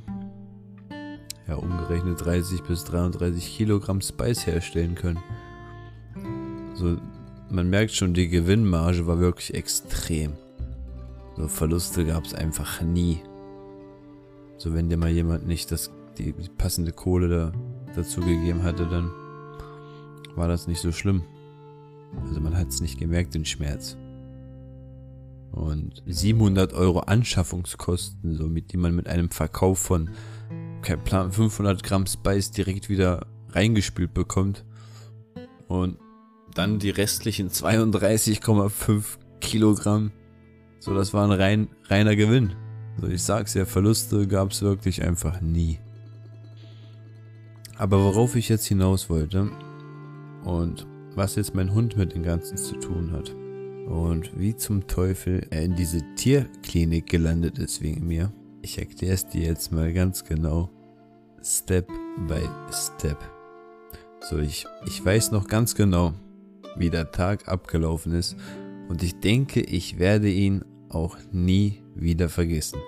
ja 1.47 1.55
umgerechnet 1.55 2.23
30 2.23 2.63
bis 2.63 2.83
33 2.85 3.57
Kilogramm 3.57 4.01
Spice 4.01 4.45
herstellen 4.45 4.95
können. 4.95 5.19
So, 6.73 6.97
man 7.49 7.69
merkt 7.69 7.91
schon, 7.91 8.13
die 8.13 8.29
Gewinnmarge 8.29 9.05
war 9.07 9.19
wirklich 9.19 9.53
extrem. 9.53 10.33
So 11.35 11.47
Verluste 11.47 12.05
gab 12.05 12.25
es 12.25 12.33
einfach 12.33 12.81
nie. 12.81 13.21
So 14.57 14.73
wenn 14.73 14.89
dir 14.89 14.97
mal 14.97 15.09
jemand 15.09 15.47
nicht 15.47 15.71
das, 15.71 15.91
die, 16.17 16.33
passende 16.57 16.91
Kohle 16.91 17.27
da, 17.27 17.51
dazu 17.95 18.21
gegeben 18.21 18.63
hatte, 18.63 18.87
dann 18.87 19.11
war 20.35 20.47
das 20.47 20.67
nicht 20.67 20.81
so 20.81 20.91
schlimm. 20.91 21.23
Also 22.27 22.39
man 22.39 22.57
hat 22.57 22.69
es 22.69 22.81
nicht 22.81 22.99
gemerkt, 22.99 23.33
den 23.33 23.45
Schmerz. 23.45 23.97
Und 25.51 26.01
700 26.07 26.73
Euro 26.73 26.99
Anschaffungskosten, 27.01 28.35
so 28.35 28.47
mit 28.47 28.71
die 28.71 28.77
man 28.77 28.95
mit 28.95 29.07
einem 29.07 29.29
Verkauf 29.29 29.79
von 29.79 30.09
kein 30.81 31.03
Plan 31.03 31.31
500 31.31 31.83
Gramm 31.83 32.07
Spice 32.07 32.51
direkt 32.51 32.89
wieder 32.89 33.27
reingespült 33.49 34.13
bekommt. 34.13 34.65
Und 35.67 35.97
dann 36.55 36.79
die 36.79 36.89
restlichen 36.89 37.49
32,5 37.49 39.03
Kilogramm. 39.41 40.11
So, 40.79 40.93
das 40.93 41.13
war 41.13 41.25
ein 41.25 41.31
rein, 41.31 41.69
reiner 41.85 42.15
Gewinn. 42.15 42.53
So, 42.99 43.07
ich 43.07 43.23
sag's 43.23 43.53
ja, 43.53 43.65
Verluste 43.65 44.27
gab's 44.27 44.61
wirklich 44.61 45.03
einfach 45.03 45.41
nie. 45.41 45.79
Aber 47.77 48.03
worauf 48.03 48.35
ich 48.35 48.49
jetzt 48.49 48.65
hinaus 48.65 49.09
wollte 49.09 49.49
und 50.43 50.87
was 51.15 51.35
jetzt 51.35 51.55
mein 51.55 51.73
Hund 51.73 51.97
mit 51.97 52.13
dem 52.13 52.23
Ganzen 52.23 52.57
zu 52.57 52.75
tun 52.79 53.11
hat 53.11 53.33
und 53.87 54.37
wie 54.39 54.55
zum 54.55 54.87
Teufel 54.87 55.45
er 55.49 55.63
in 55.63 55.75
diese 55.75 56.01
Tierklinik 56.15 57.07
gelandet 57.07 57.59
ist 57.59 57.81
wegen 57.81 58.07
mir, 58.07 58.31
ich 58.61 58.77
erkläre 58.77 59.13
es 59.13 59.27
dir 59.27 59.43
jetzt 59.43 59.71
mal 59.71 59.91
ganz 59.93 60.23
genau, 60.23 60.69
Step 61.43 61.87
by 62.27 62.41
Step. 62.71 63.17
So, 64.21 64.37
ich, 64.37 64.65
ich 64.87 65.03
weiß 65.03 65.31
noch 65.31 65.47
ganz 65.47 65.75
genau, 65.75 66.13
wie 66.77 66.89
der 66.89 67.11
Tag 67.11 67.47
abgelaufen 67.47 68.13
ist 68.13 68.37
und 68.87 69.03
ich 69.03 69.19
denke, 69.19 69.61
ich 69.61 69.99
werde 69.99 70.29
ihn 70.29 70.63
auch 70.89 71.17
nie 71.31 71.81
wieder 71.95 72.29
vergessen. 72.29 72.79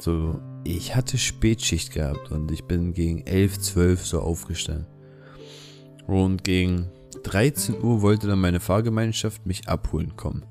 So, 0.00 0.40
ich 0.64 0.94
hatte 0.94 1.18
Spätschicht 1.18 1.92
gehabt 1.92 2.30
und 2.30 2.50
ich 2.50 2.64
bin 2.64 2.92
gegen 2.92 3.26
11, 3.26 3.58
12 3.58 4.06
so 4.06 4.20
aufgestanden. 4.20 4.86
Und 6.06 6.44
gegen 6.44 6.88
13 7.22 7.82
Uhr 7.82 8.02
wollte 8.02 8.26
dann 8.26 8.40
meine 8.40 8.60
Fahrgemeinschaft 8.60 9.46
mich 9.46 9.68
abholen 9.68 10.16
kommen. 10.16 10.44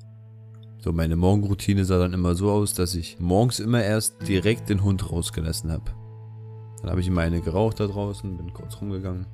So, 0.78 0.92
meine 0.92 1.16
Morgenroutine 1.16 1.84
sah 1.84 1.98
dann 1.98 2.14
immer 2.14 2.34
so 2.34 2.50
aus, 2.50 2.72
dass 2.72 2.94
ich 2.94 3.18
morgens 3.20 3.60
immer 3.60 3.82
erst 3.82 4.26
direkt 4.26 4.70
den 4.70 4.82
Hund 4.82 5.10
rausgelassen 5.10 5.70
habe. 5.70 5.92
Dann 6.80 6.90
habe 6.90 7.00
ich 7.00 7.08
immer 7.08 7.20
eine 7.20 7.42
geraucht 7.42 7.80
da 7.80 7.86
draußen, 7.86 8.36
bin 8.36 8.54
kurz 8.54 8.80
rumgegangen, 8.80 9.26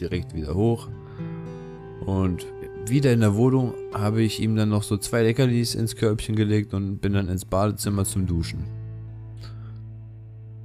direkt 0.00 0.34
wieder 0.34 0.54
hoch 0.54 0.88
und 2.04 2.46
wieder 2.86 3.12
in 3.12 3.20
der 3.20 3.36
Wohnung 3.36 3.74
habe 3.92 4.22
ich 4.22 4.40
ihm 4.40 4.56
dann 4.56 4.70
noch 4.70 4.82
so 4.82 4.96
zwei 4.96 5.22
Leckerlis 5.22 5.76
ins 5.76 5.94
Körbchen 5.94 6.34
gelegt 6.34 6.74
und 6.74 6.98
bin 6.98 7.12
dann 7.12 7.28
ins 7.28 7.44
Badezimmer 7.44 8.04
zum 8.04 8.26
Duschen. 8.26 8.79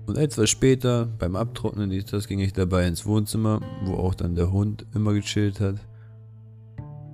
Und 0.05 0.17
etwas 0.17 0.49
später, 0.49 1.07
beim 1.17 1.35
Abtrocknen 1.35 1.91
das 2.11 2.27
ging 2.27 2.39
ich 2.39 2.53
dabei 2.53 2.87
ins 2.87 3.05
Wohnzimmer, 3.05 3.59
wo 3.85 3.95
auch 3.95 4.13
dann 4.13 4.35
der 4.35 4.51
Hund 4.51 4.85
immer 4.93 5.13
gechillt 5.13 5.59
hat. 5.59 5.77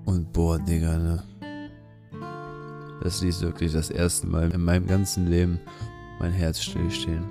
Und 0.03 0.33
boah, 0.33 0.59
Digga, 0.59 0.97
ne? 0.97 1.23
Das 3.01 3.21
ließ 3.21 3.41
wirklich 3.41 3.71
das 3.71 3.89
erste 3.89 4.27
Mal 4.27 4.51
in 4.51 4.63
meinem 4.63 4.87
ganzen 4.87 5.27
Leben 5.27 5.59
mein 6.19 6.33
Herz 6.33 6.61
stillstehen. 6.61 7.23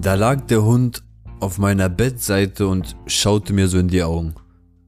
Da 0.00 0.14
lag 0.14 0.42
der 0.42 0.62
Hund 0.62 1.02
auf 1.40 1.58
meiner 1.58 1.88
Bettseite 1.88 2.66
und 2.66 2.96
schaute 3.06 3.52
mir 3.52 3.68
so 3.68 3.78
in 3.78 3.88
die 3.88 4.02
Augen. 4.02 4.34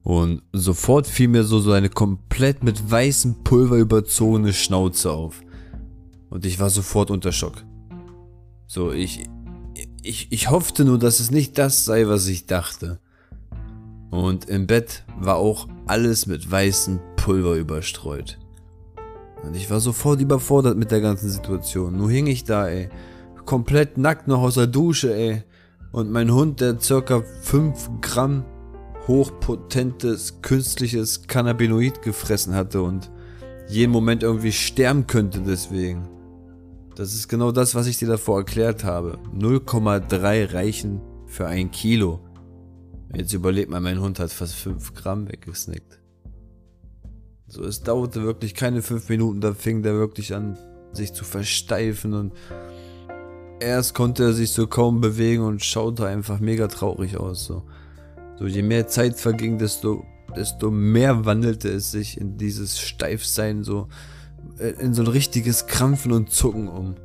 Und 0.03 0.41
sofort 0.53 1.05
fiel 1.07 1.27
mir 1.27 1.43
so, 1.43 1.59
so 1.59 1.73
eine 1.73 1.89
komplett 1.89 2.63
mit 2.63 2.89
weißem 2.89 3.43
Pulver 3.43 3.75
überzogene 3.75 4.53
Schnauze 4.53 5.11
auf. 5.11 5.41
Und 6.29 6.45
ich 6.45 6.59
war 6.59 6.69
sofort 6.69 7.11
unter 7.11 7.31
Schock. 7.31 7.63
So, 8.67 8.91
ich, 8.91 9.29
ich, 10.01 10.31
ich 10.31 10.49
hoffte 10.49 10.85
nur, 10.85 10.97
dass 10.97 11.19
es 11.19 11.31
nicht 11.31 11.57
das 11.57 11.85
sei, 11.85 12.07
was 12.07 12.27
ich 12.27 12.45
dachte. 12.45 12.99
Und 14.09 14.49
im 14.49 14.67
Bett 14.67 15.03
war 15.19 15.35
auch 15.35 15.67
alles 15.85 16.25
mit 16.25 16.49
weißem 16.49 16.99
Pulver 17.17 17.55
überstreut. 17.55 18.39
Und 19.43 19.55
ich 19.55 19.69
war 19.69 19.81
sofort 19.81 20.21
überfordert 20.21 20.77
mit 20.77 20.91
der 20.91 21.01
ganzen 21.01 21.29
Situation. 21.29 21.97
Nur 21.97 22.09
hing 22.09 22.27
ich 22.27 22.45
da, 22.45 22.67
ey 22.67 22.89
komplett 23.47 23.97
nackt 23.97 24.27
noch 24.27 24.43
aus 24.43 24.53
der 24.53 24.67
Dusche, 24.67 25.15
ey. 25.15 25.43
Und 25.97 26.11
mein 26.11 26.31
Hund, 26.31 26.61
der 26.61 26.79
circa 26.79 27.23
5 27.41 27.89
Gramm 28.01 28.45
hochpotentes 29.07 30.43
künstliches 30.43 31.25
Cannabinoid 31.25 32.03
gefressen 32.03 32.53
hatte 32.53 32.83
und 32.83 33.09
jeden 33.67 33.93
Moment 33.93 34.21
irgendwie 34.21 34.51
sterben 34.51 35.07
könnte 35.07 35.41
deswegen. 35.41 36.07
Das 36.93 37.15
ist 37.15 37.27
genau 37.27 37.51
das, 37.51 37.73
was 37.73 37.87
ich 37.87 37.97
dir 37.97 38.07
davor 38.07 38.37
erklärt 38.37 38.83
habe. 38.83 39.17
0,3 39.35 40.53
reichen 40.53 41.01
für 41.25 41.47
ein 41.47 41.71
Kilo. 41.71 42.19
Jetzt 43.15 43.33
überlegt 43.33 43.71
mal, 43.71 43.81
mein 43.81 43.99
Hund 43.99 44.19
hat 44.19 44.31
fast 44.31 44.53
5 44.53 44.93
Gramm 44.93 45.27
weggesnickt. 45.27 45.99
So, 47.47 47.63
es 47.63 47.81
dauerte 47.81 48.21
wirklich 48.21 48.53
keine 48.53 48.83
5 48.83 49.09
Minuten, 49.09 49.41
da 49.41 49.55
fing 49.55 49.81
der 49.81 49.95
wirklich 49.95 50.35
an, 50.35 50.59
sich 50.93 51.13
zu 51.13 51.23
versteifen 51.23 52.13
und 52.13 52.33
Erst 53.59 53.95
konnte 53.95 54.23
er 54.23 54.33
sich 54.33 54.51
so 54.51 54.67
kaum 54.67 55.01
bewegen 55.01 55.43
und 55.43 55.63
schaute 55.63 56.05
einfach 56.05 56.39
mega 56.39 56.67
traurig 56.67 57.17
aus. 57.17 57.45
So, 57.45 57.63
so 58.37 58.45
je 58.45 58.61
mehr 58.61 58.87
Zeit 58.87 59.19
verging, 59.19 59.57
desto, 59.57 60.05
desto 60.35 60.69
mehr 60.69 61.25
wandelte 61.25 61.69
es 61.69 61.91
sich 61.91 62.19
in 62.19 62.37
dieses 62.37 62.79
Steifsein, 62.79 63.63
so 63.63 63.87
äh, 64.59 64.69
in 64.79 64.93
so 64.93 65.01
ein 65.01 65.07
richtiges 65.07 65.65
Krampfen 65.65 66.11
und 66.11 66.29
Zucken 66.29 66.67
um. 66.67 66.95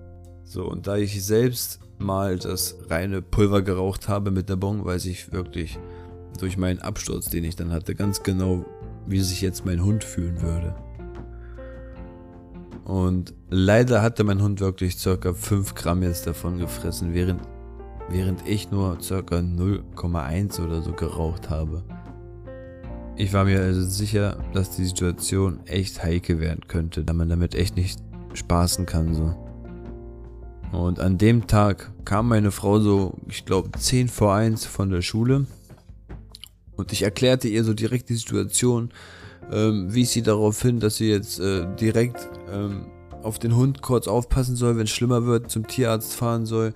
So, 0.45 0.69
und 0.69 0.87
da 0.87 0.97
ich 0.97 1.25
selbst 1.25 1.81
mal 1.99 2.39
das 2.39 2.77
reine 2.91 3.23
Pulver 3.23 3.63
geraucht 3.63 4.09
habe 4.09 4.31
mit 4.31 4.49
der 4.49 4.57
Bon, 4.57 4.85
weiß 4.85 5.07
ich 5.07 5.33
wirklich 5.33 5.79
durch 6.39 6.57
meinen 6.59 6.81
Absturz, 6.81 7.31
den 7.31 7.45
ich 7.45 7.57
dann 7.57 7.73
hatte, 7.73 7.95
ganz 7.95 8.23
genau, 8.23 8.65
wie 9.07 9.21
sich 9.21 9.41
jetzt 9.41 9.65
mein 9.65 9.83
Hund 9.83 10.05
fühlen 10.05 10.43
würde. 10.43 10.75
Und 12.85 13.35
leider 13.49 14.03
hatte 14.03 14.25
mein 14.25 14.43
Hund 14.43 14.61
wirklich 14.61 14.97
circa 14.97 15.33
5 15.33 15.75
Gramm 15.75 16.03
jetzt 16.03 16.27
davon 16.27 16.59
gefressen, 16.59 17.15
während, 17.15 17.43
während 18.09 18.47
ich 18.47 18.71
nur 18.71 19.01
circa 19.01 19.37
0,1 19.37 20.61
oder 20.61 20.83
so 20.83 20.93
geraucht 20.93 21.49
habe. 21.49 21.85
Ich 23.17 23.33
war 23.33 23.45
mir 23.45 23.61
also 23.61 23.83
sicher, 23.83 24.39
dass 24.53 24.71
die 24.71 24.85
Situation 24.85 25.61
echt 25.67 26.03
heikel 26.03 26.41
werden 26.41 26.67
könnte, 26.67 27.05
da 27.05 27.13
man 27.13 27.29
damit 27.29 27.55
echt 27.55 27.77
nicht 27.77 28.01
spaßen 28.35 28.87
kann 28.87 29.15
so. 29.15 29.35
Und 30.73 30.99
an 31.01 31.19
dem 31.19 31.47
Tag 31.47 31.93
kam 32.07 32.29
meine 32.29 32.51
Frau 32.51 32.81
so, 32.81 33.19
ich 33.29 33.45
glaube 33.45 33.71
10 33.79 34.09
vor 34.09 34.35
1 34.35 34.65
von 34.65 34.91
der 34.91 35.03
Schule 35.03 35.47
und 36.77 36.93
ich 36.93 37.03
erklärte 37.03 37.49
ihr 37.49 37.63
so 37.63 37.75
direkt 37.75 38.09
die 38.09 38.15
Situation, 38.15 38.91
ähm, 39.53 39.93
wies 39.93 40.13
sie 40.13 40.23
darauf 40.23 40.63
hin, 40.63 40.81
dass 40.81 40.97
sie 40.97 41.11
jetzt 41.11 41.39
äh, 41.41 41.67
direkt 41.77 42.29
ähm, 42.53 42.87
auf 43.23 43.39
den 43.39 43.57
Hund 43.57 43.83
kurz 43.83 44.09
aufpassen 44.09 44.57
soll, 44.57 44.77
wenn 44.77 44.85
es 44.85 44.91
schlimmer 44.91 45.25
wird, 45.25 45.51
zum 45.51 45.67
Tierarzt 45.67 46.15
fahren 46.15 46.47
soll, 46.47 46.75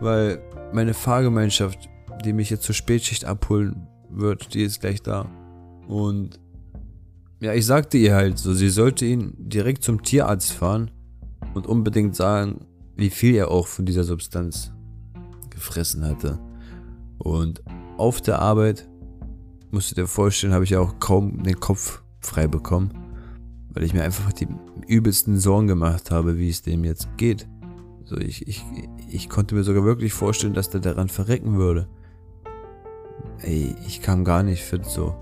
weil 0.00 0.42
meine 0.72 0.94
Fahrgemeinschaft, 0.94 1.88
die 2.24 2.32
mich 2.32 2.50
jetzt 2.50 2.64
zur 2.64 2.74
Spätschicht 2.74 3.24
abholen 3.24 3.86
wird, 4.10 4.54
die 4.54 4.62
ist 4.62 4.80
gleich 4.80 5.02
da. 5.02 5.30
Und 5.88 6.40
ja, 7.40 7.52
ich 7.54 7.66
sagte 7.66 7.98
ihr 7.98 8.14
halt 8.14 8.38
so, 8.38 8.52
sie 8.52 8.70
sollte 8.70 9.04
ihn 9.04 9.34
direkt 9.38 9.82
zum 9.82 10.02
Tierarzt 10.02 10.52
fahren 10.52 10.90
und 11.54 11.66
unbedingt 11.66 12.16
sagen, 12.16 12.66
wie 12.96 13.10
viel 13.10 13.34
er 13.34 13.50
auch 13.50 13.66
von 13.66 13.84
dieser 13.84 14.04
Substanz 14.04 14.72
gefressen 15.50 16.04
hatte. 16.04 16.38
Und 17.18 17.62
auf 17.98 18.20
der 18.20 18.40
Arbeit, 18.40 18.88
musst 19.70 19.90
du 19.90 19.94
dir 19.94 20.06
vorstellen, 20.06 20.52
habe 20.52 20.64
ich 20.64 20.70
ja 20.70 20.80
auch 20.80 20.98
kaum 21.00 21.42
den 21.42 21.60
Kopf 21.60 22.02
frei 22.20 22.46
bekommen, 22.46 22.90
weil 23.76 23.84
ich 23.84 23.92
mir 23.92 24.04
einfach 24.04 24.32
die 24.32 24.48
übelsten 24.86 25.38
Sorgen 25.38 25.66
gemacht 25.66 26.10
habe, 26.10 26.38
wie 26.38 26.48
es 26.48 26.62
dem 26.62 26.82
jetzt 26.82 27.08
geht. 27.18 27.46
So, 28.06 28.16
ich, 28.16 28.48
ich, 28.48 28.64
ich 29.10 29.28
konnte 29.28 29.54
mir 29.54 29.64
sogar 29.64 29.84
wirklich 29.84 30.14
vorstellen, 30.14 30.54
dass 30.54 30.70
der 30.70 30.80
daran 30.80 31.08
verrecken 31.08 31.58
würde. 31.58 31.86
Ey, 33.42 33.76
ich 33.86 34.00
kam 34.00 34.24
gar 34.24 34.42
nicht 34.42 34.62
fit 34.62 34.86
so. 34.86 35.14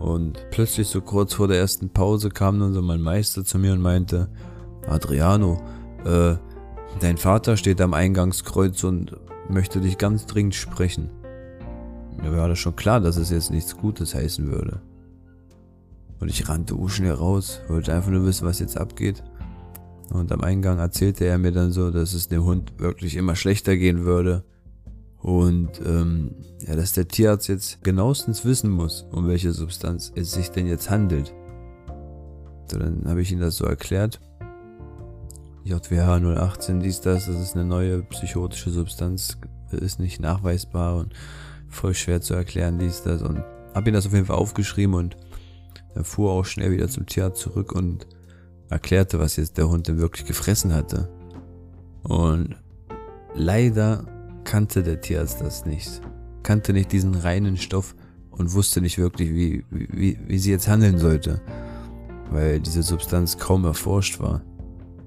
Und 0.00 0.44
plötzlich 0.50 0.88
so 0.88 1.00
kurz 1.02 1.34
vor 1.34 1.46
der 1.46 1.58
ersten 1.58 1.90
Pause 1.90 2.30
kam 2.30 2.58
dann 2.58 2.72
so 2.72 2.82
mein 2.82 3.00
Meister 3.00 3.44
zu 3.44 3.60
mir 3.60 3.74
und 3.74 3.80
meinte, 3.80 4.28
Adriano, 4.88 5.62
äh, 6.04 6.34
dein 6.98 7.16
Vater 7.16 7.56
steht 7.56 7.80
am 7.80 7.94
Eingangskreuz 7.94 8.82
und 8.82 9.16
möchte 9.48 9.80
dich 9.80 9.98
ganz 9.98 10.26
dringend 10.26 10.56
sprechen. 10.56 11.10
Mir 12.20 12.36
war 12.36 12.48
das 12.48 12.58
schon 12.58 12.74
klar, 12.74 12.98
dass 12.98 13.16
es 13.16 13.30
jetzt 13.30 13.52
nichts 13.52 13.76
Gutes 13.76 14.16
heißen 14.16 14.50
würde. 14.50 14.82
Und 16.20 16.28
ich 16.28 16.48
rannte 16.48 16.76
schnell 16.88 17.12
raus, 17.12 17.60
wollte 17.68 17.94
einfach 17.94 18.10
nur 18.10 18.26
wissen, 18.26 18.46
was 18.46 18.60
jetzt 18.60 18.76
abgeht. 18.76 19.22
Und 20.10 20.32
am 20.32 20.42
Eingang 20.42 20.78
erzählte 20.78 21.24
er 21.24 21.38
mir 21.38 21.52
dann 21.52 21.72
so, 21.72 21.90
dass 21.90 22.12
es 22.12 22.28
dem 22.28 22.44
Hund 22.44 22.78
wirklich 22.78 23.16
immer 23.16 23.36
schlechter 23.36 23.76
gehen 23.76 24.04
würde. 24.04 24.44
Und 25.18 25.80
ähm, 25.84 26.34
ja, 26.66 26.76
dass 26.76 26.92
der 26.92 27.08
Tierarzt 27.08 27.48
jetzt 27.48 27.82
genauestens 27.82 28.44
wissen 28.44 28.70
muss, 28.70 29.06
um 29.10 29.28
welche 29.28 29.52
Substanz 29.52 30.12
es 30.14 30.32
sich 30.32 30.50
denn 30.50 30.66
jetzt 30.66 30.90
handelt. 30.90 31.34
So, 32.70 32.78
dann 32.78 33.04
habe 33.06 33.22
ich 33.22 33.32
ihm 33.32 33.40
das 33.40 33.56
so 33.56 33.64
erklärt. 33.64 34.20
JWH 35.64 36.16
018, 36.16 36.80
dies, 36.80 37.00
das, 37.00 37.26
das 37.26 37.38
ist 37.38 37.54
eine 37.54 37.66
neue 37.66 38.02
psychotische 38.04 38.70
Substanz, 38.70 39.36
ist 39.70 40.00
nicht 40.00 40.20
nachweisbar 40.20 40.96
und 40.96 41.14
voll 41.68 41.94
schwer 41.94 42.20
zu 42.20 42.34
erklären, 42.34 42.78
dies, 42.78 43.02
das. 43.02 43.22
Und 43.22 43.44
habe 43.74 43.90
ihm 43.90 43.94
das 43.94 44.06
auf 44.06 44.12
jeden 44.12 44.26
Fall 44.26 44.36
aufgeschrieben 44.36 44.94
und 44.94 45.16
er 45.94 46.04
fuhr 46.04 46.32
auch 46.32 46.44
schnell 46.44 46.70
wieder 46.70 46.88
zum 46.88 47.06
Tierarzt 47.06 47.40
zurück 47.40 47.72
und 47.72 48.06
erklärte, 48.68 49.18
was 49.18 49.36
jetzt 49.36 49.58
der 49.58 49.68
Hund 49.68 49.88
denn 49.88 49.98
wirklich 49.98 50.26
gefressen 50.26 50.72
hatte. 50.72 51.08
Und 52.02 52.56
leider 53.34 54.04
kannte 54.44 54.82
der 54.82 55.00
Tierarzt 55.00 55.40
das 55.40 55.66
nicht. 55.66 56.00
Kannte 56.42 56.72
nicht 56.72 56.92
diesen 56.92 57.14
reinen 57.14 57.56
Stoff 57.56 57.94
und 58.30 58.52
wusste 58.54 58.80
nicht 58.80 58.98
wirklich, 58.98 59.30
wie, 59.30 59.64
wie, 59.70 60.18
wie 60.26 60.38
sie 60.38 60.50
jetzt 60.50 60.68
handeln 60.68 60.98
sollte. 60.98 61.42
Weil 62.30 62.60
diese 62.60 62.82
Substanz 62.82 63.38
kaum 63.38 63.64
erforscht 63.64 64.20
war. 64.20 64.42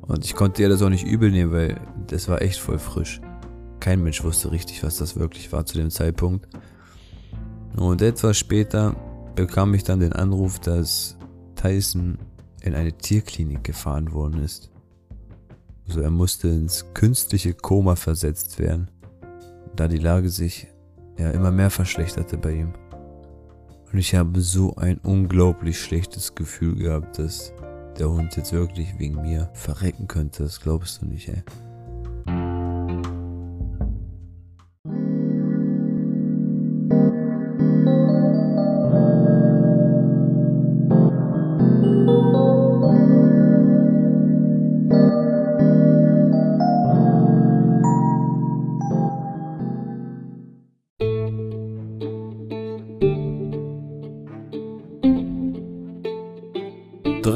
Und 0.02 0.26
ich 0.26 0.36
konnte 0.36 0.62
ihr 0.62 0.69
das 0.69 0.82
auch 0.82 0.89
nicht 0.89 1.08
übel 1.08 1.32
nehmen, 1.32 1.54
weil 1.54 1.80
das 2.08 2.28
war 2.28 2.41
echt 2.41 2.60
voll 2.60 2.78
frisch. 2.78 3.22
Kein 3.80 4.04
Mensch 4.04 4.24
wusste 4.24 4.52
richtig, 4.52 4.84
was 4.84 4.98
das 4.98 5.15
wirklich 5.15 5.52
war 5.54 5.65
zu 5.65 5.78
dem 5.78 5.89
Zeitpunkt. 5.89 6.48
Und 7.78 8.02
etwas 8.02 8.38
später 8.38 8.96
bekam 9.36 9.74
ich 9.74 9.84
dann 9.84 10.00
den 10.00 10.13
Anruf, 10.13 10.60
dass 10.60 11.17
Tyson 11.56 12.17
in 12.62 12.76
eine 12.76 12.93
Tierklinik 12.93 13.63
gefahren 13.63 14.13
worden 14.13 14.43
ist. 14.43 14.72
Also 15.88 16.02
er 16.02 16.12
musste 16.12 16.48
ins 16.48 16.86
künstliche 16.93 17.54
Koma 17.54 17.96
versetzt 17.96 18.60
werden, 18.60 18.89
da 19.76 19.88
die 19.88 19.98
Lage 19.98 20.30
sich 20.30 20.67
ja 21.17 21.32
immer 21.32 21.52
mehr 21.52 21.69
verschlechterte 21.69 22.38
bei 22.38 22.54
ihm. 22.54 22.74
Und 23.91 24.00
ich 24.00 24.15
habe 24.15 24.41
so 24.41 24.76
ein 24.76 24.98
unglaublich 25.00 25.80
schlechtes 25.80 26.34
Gefühl 26.36 26.76
gehabt, 26.76 27.19
dass 27.19 27.54
der 28.00 28.10
Hund 28.10 28.36
jetzt 28.36 28.54
wirklich 28.54 28.98
wegen 28.98 29.22
mir 29.22 29.50
verrecken 29.54 30.08
könnte. 30.08 30.43
Das 30.43 30.60
glaubst 30.60 31.02
du 31.02 31.06
nicht, 31.06 31.30
ey. 31.30 31.43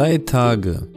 Drei 0.08 0.20
Tage. 0.20 0.88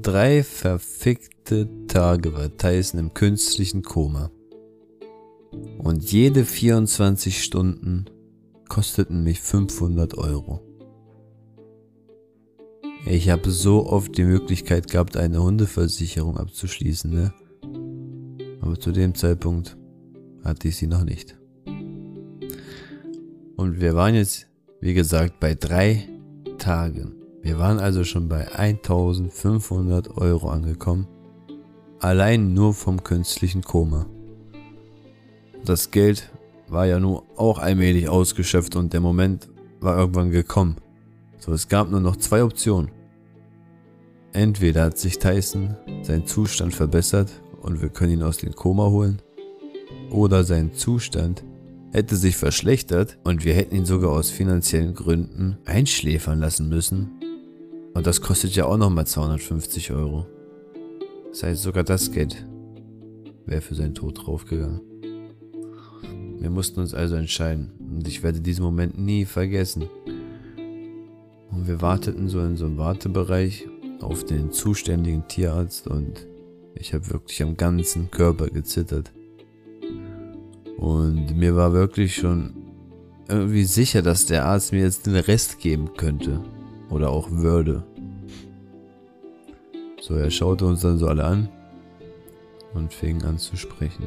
Drei 0.00 0.42
verfickte 0.42 1.68
Tage 1.86 2.32
war 2.32 2.56
Tyson 2.56 2.98
im 2.98 3.12
künstlichen 3.12 3.82
Koma. 3.82 4.30
Und 5.76 6.10
jede 6.10 6.46
24 6.46 7.44
Stunden 7.44 8.06
kosteten 8.70 9.22
mich 9.22 9.42
500 9.42 10.16
Euro. 10.16 10.62
Ich 13.04 13.28
habe 13.28 13.50
so 13.50 13.84
oft 13.84 14.16
die 14.16 14.24
Möglichkeit 14.24 14.88
gehabt, 14.88 15.18
eine 15.18 15.42
Hundeversicherung 15.42 16.38
abzuschließen, 16.38 17.10
ne? 17.10 17.34
Aber 18.62 18.80
zu 18.80 18.92
dem 18.92 19.14
Zeitpunkt 19.14 19.76
hatte 20.42 20.68
ich 20.68 20.76
sie 20.76 20.86
noch 20.86 21.04
nicht. 21.04 21.36
Und 23.56 23.78
wir 23.78 23.94
waren 23.94 24.14
jetzt, 24.14 24.46
wie 24.80 24.94
gesagt, 24.94 25.38
bei 25.38 25.54
drei 25.54 26.08
Tagen. 26.56 27.23
Wir 27.44 27.58
waren 27.58 27.78
also 27.78 28.04
schon 28.04 28.26
bei 28.26 28.50
1500 28.52 30.16
Euro 30.16 30.48
angekommen. 30.48 31.06
Allein 32.00 32.54
nur 32.54 32.72
vom 32.72 33.04
künstlichen 33.04 33.60
Koma. 33.60 34.06
Das 35.62 35.90
Geld 35.90 36.32
war 36.68 36.86
ja 36.86 36.98
nur 36.98 37.24
auch 37.36 37.58
allmählich 37.58 38.08
ausgeschöpft 38.08 38.76
und 38.76 38.94
der 38.94 39.02
Moment 39.02 39.50
war 39.80 39.98
irgendwann 39.98 40.30
gekommen. 40.30 40.76
So, 41.38 41.52
es 41.52 41.68
gab 41.68 41.90
nur 41.90 42.00
noch 42.00 42.16
zwei 42.16 42.42
Optionen. 42.42 42.90
Entweder 44.32 44.84
hat 44.84 44.96
sich 44.96 45.18
Tyson 45.18 45.76
sein 46.00 46.26
Zustand 46.26 46.72
verbessert 46.72 47.30
und 47.60 47.82
wir 47.82 47.90
können 47.90 48.14
ihn 48.14 48.22
aus 48.22 48.38
dem 48.38 48.54
Koma 48.54 48.86
holen, 48.86 49.20
oder 50.10 50.44
sein 50.44 50.72
Zustand 50.72 51.44
hätte 51.92 52.16
sich 52.16 52.38
verschlechtert 52.38 53.18
und 53.22 53.44
wir 53.44 53.52
hätten 53.52 53.76
ihn 53.76 53.84
sogar 53.84 54.12
aus 54.12 54.30
finanziellen 54.30 54.94
Gründen 54.94 55.58
einschläfern 55.66 56.40
lassen 56.40 56.70
müssen 56.70 57.20
und 57.94 58.06
das 58.06 58.20
kostet 58.20 58.54
ja 58.56 58.66
auch 58.66 58.76
nochmal 58.76 59.06
250 59.06 59.92
Euro. 59.92 60.26
Das 61.30 61.44
heißt, 61.44 61.62
sogar 61.62 61.84
das 61.84 62.12
Geld 62.12 62.44
wäre 63.46 63.60
für 63.60 63.74
seinen 63.74 63.94
Tod 63.94 64.26
draufgegangen. 64.26 64.80
Wir 66.38 66.50
mussten 66.50 66.80
uns 66.80 66.92
also 66.92 67.14
entscheiden. 67.14 67.72
Und 67.78 68.06
ich 68.06 68.22
werde 68.22 68.40
diesen 68.40 68.64
Moment 68.64 68.98
nie 68.98 69.24
vergessen. 69.24 69.88
Und 71.50 71.66
wir 71.68 71.80
warteten 71.80 72.28
so 72.28 72.40
in 72.40 72.56
so 72.56 72.66
einem 72.66 72.76
Wartebereich 72.76 73.66
auf 74.00 74.24
den 74.24 74.52
zuständigen 74.52 75.26
Tierarzt 75.28 75.86
und 75.86 76.26
ich 76.74 76.92
habe 76.92 77.10
wirklich 77.10 77.42
am 77.42 77.56
ganzen 77.56 78.10
Körper 78.10 78.48
gezittert. 78.48 79.12
Und 80.76 81.36
mir 81.36 81.54
war 81.56 81.72
wirklich 81.72 82.16
schon 82.16 82.52
irgendwie 83.28 83.64
sicher, 83.64 84.02
dass 84.02 84.26
der 84.26 84.44
Arzt 84.44 84.72
mir 84.72 84.82
jetzt 84.82 85.06
den 85.06 85.16
Rest 85.16 85.60
geben 85.60 85.94
könnte. 85.96 86.40
Oder 86.90 87.10
auch 87.10 87.30
würde. 87.30 87.84
So, 90.00 90.14
er 90.14 90.30
schaute 90.30 90.66
uns 90.66 90.82
dann 90.82 90.98
so 90.98 91.06
alle 91.06 91.24
an 91.24 91.48
und 92.74 92.92
fing 92.92 93.22
an 93.22 93.38
zu 93.38 93.56
sprechen. 93.56 94.04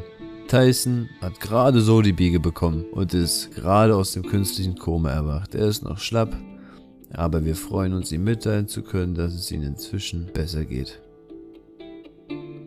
Tyson 0.48 1.10
hat 1.22 1.40
gerade 1.40 1.82
so 1.82 2.02
die 2.02 2.14
Biege 2.14 2.40
bekommen 2.40 2.86
und 2.92 3.14
ist 3.14 3.52
gerade 3.56 3.96
aus 3.96 4.14
dem 4.14 4.24
künstlichen 4.24 4.76
Koma 4.78 5.10
erwacht. 5.10 5.56
Er 5.56 5.68
ist 5.68 5.84
noch 5.84 5.98
schlapp, 5.98 6.38
aber 7.12 7.44
wir 7.44 7.56
freuen 7.56 7.94
uns, 7.94 8.12
ihm 8.12 8.24
mitteilen 8.24 8.68
zu 8.68 8.84
können, 8.84 9.16
dass 9.16 9.34
es 9.34 9.52
ihm 9.52 9.64
inzwischen 9.64 10.28
besser 10.34 10.64
geht. 10.64 11.02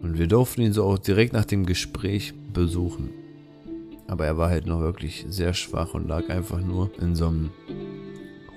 Und 0.03 0.19
wir 0.19 0.27
durften 0.27 0.63
ihn 0.63 0.73
so 0.73 0.85
auch 0.85 0.99
direkt 0.99 1.33
nach 1.33 1.45
dem 1.45 1.65
Gespräch 1.65 2.35
besuchen. 2.53 3.11
Aber 4.09 4.27
er 4.27 4.37
war 4.37 4.51
halt 4.51 4.67
noch 4.67 4.81
wirklich 4.81 5.25
sehr 5.29 5.55
schwach 5.55 5.95
und 5.95 6.09
lag 6.09 6.29
einfach 6.29 6.61
nur 6.61 6.91
in 7.01 7.15
so 7.15 7.29
einem 7.29 7.51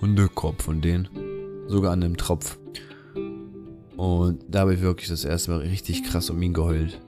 Hundekorb 0.02 0.62
von 0.62 0.82
denen 0.82 1.08
sogar 1.67 1.91
an 1.91 2.04
einem 2.04 2.17
Tropf. 2.17 2.58
Und 3.97 4.43
da 4.49 4.62
habe 4.62 4.73
ich 4.73 4.82
wirklich 4.82 5.10
das 5.10 5.26
erste 5.26 5.52
Mal 5.52 5.62
richtig 5.62 6.04
krass 6.04 6.30
um 6.30 6.41
ihn 6.41 6.54
geheult. 6.54 6.99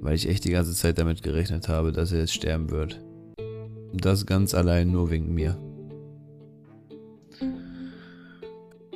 Weil 0.00 0.14
ich 0.14 0.28
echt 0.28 0.44
die 0.44 0.50
ganze 0.50 0.74
Zeit 0.74 0.98
damit 0.98 1.22
gerechnet 1.22 1.68
habe, 1.68 1.92
dass 1.92 2.12
er 2.12 2.20
jetzt 2.20 2.34
sterben 2.34 2.70
wird. 2.70 3.00
Und 3.92 4.04
das 4.04 4.26
ganz 4.26 4.54
allein 4.54 4.90
nur 4.90 5.10
wegen 5.10 5.34
mir. 5.34 5.58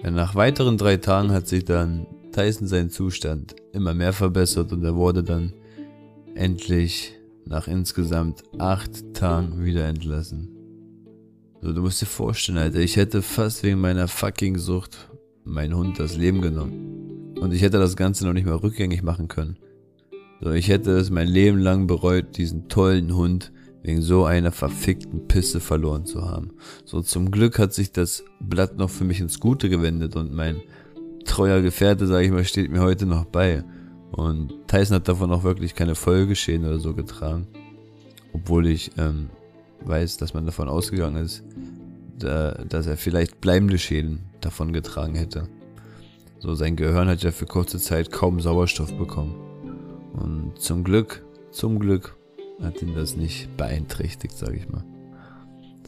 Nach 0.03 0.35
weiteren 0.35 0.79
drei 0.79 0.97
Tagen 0.97 1.31
hat 1.31 1.49
sich 1.49 1.65
dann 1.65 2.07
Tyson 2.33 2.67
seinen 2.67 2.91
Zustand 2.91 3.55
immer 3.73 3.95
mehr 3.95 4.13
verbessert 4.13 4.73
und 4.73 4.85
er 4.85 4.97
wurde 4.97 5.23
dann 5.23 5.53
endlich 6.35 7.15
nach 7.45 7.69
insgesamt 7.69 8.43
acht 8.59 9.15
Tagen 9.15 9.65
wieder 9.65 9.87
entlassen. 9.87 10.52
So, 11.65 11.73
du 11.73 11.81
musst 11.81 12.03
dir 12.03 12.07
vorstellen, 12.07 12.59
Alter, 12.59 12.81
ich 12.81 12.97
hätte 12.97 13.23
fast 13.23 13.63
wegen 13.63 13.81
meiner 13.81 14.09
fucking 14.09 14.59
Sucht 14.59 15.09
meinen 15.45 15.77
Hund 15.77 16.01
das 16.01 16.17
Leben 16.17 16.43
genommen. 16.43 17.37
Und 17.39 17.55
ich 17.55 17.63
hätte 17.63 17.79
das 17.79 17.95
Ganze 17.95 18.27
noch 18.27 18.33
nicht 18.33 18.47
mal 18.47 18.57
rückgängig 18.57 19.05
machen 19.05 19.29
können. 19.29 19.57
So, 20.41 20.51
ich 20.51 20.69
hätte 20.69 20.91
es 20.91 21.11
mein 21.11 21.29
Leben 21.29 21.59
lang 21.59 21.87
bereut, 21.87 22.37
diesen 22.37 22.69
tollen 22.69 23.15
Hund 23.15 23.53
wegen 23.85 24.03
so 24.03 24.25
einer 24.25 24.51
verfickten 24.51 25.29
Pisse 25.29 25.61
verloren 25.61 26.05
zu 26.05 26.23
haben. 26.23 26.51
So, 26.85 27.01
zum 27.01 27.31
Glück 27.31 27.61
hat 27.61 27.73
sich 27.73 27.93
das 27.93 28.25
Blatt 28.41 28.77
noch 28.77 28.91
für 28.91 29.05
mich 29.05 29.21
ins 29.21 29.39
Gute 29.39 29.69
gewendet 29.69 30.17
und 30.17 30.33
mein 30.33 30.61
treuer 31.25 31.61
Gefährte, 31.61 32.09
sage 32.09 32.27
ich 32.27 32.33
mal, 32.33 32.45
steht 32.45 32.73
mir 32.73 32.81
heute 32.81 33.07
noch 33.07 33.27
bei. 33.27 33.63
Und 34.11 34.53
Tyson 34.67 34.97
hat 34.97 35.07
davon 35.07 35.31
auch 35.31 35.45
wirklich 35.45 35.77
keine 35.77 35.95
Folgeschäden 35.95 36.67
oder 36.67 36.81
so 36.81 36.93
getragen. 36.93 37.47
Obwohl 38.33 38.67
ich 38.67 38.91
ähm, 38.99 39.31
weiß, 39.87 40.17
dass 40.17 40.35
man 40.35 40.47
davon 40.47 40.69
ausgegangen 40.69 41.23
ist, 41.23 41.43
da, 42.19 42.53
dass 42.69 42.87
er 42.87 42.97
vielleicht 42.97 43.41
bleibende 43.41 43.79
Schäden 43.79 44.21
davon 44.41 44.73
getragen 44.73 45.15
hätte. 45.15 45.49
So, 46.39 46.55
sein 46.55 46.77
Gehirn 46.77 47.09
hat 47.09 47.23
ja 47.23 47.31
für 47.31 47.47
kurze 47.47 47.79
Zeit 47.79 48.11
kaum 48.11 48.41
Sauerstoff 48.41 48.93
bekommen. 48.97 49.35
Und 50.13 50.59
zum 50.59 50.85
Glück, 50.85 51.25
zum 51.51 51.79
Glück 51.79 52.17
hat 52.61 52.83
ihn 52.83 52.95
das 52.95 53.17
nicht 53.17 53.57
beeinträchtigt, 53.57 54.37
sage 54.37 54.57
ich 54.57 54.69
mal. 54.69 54.85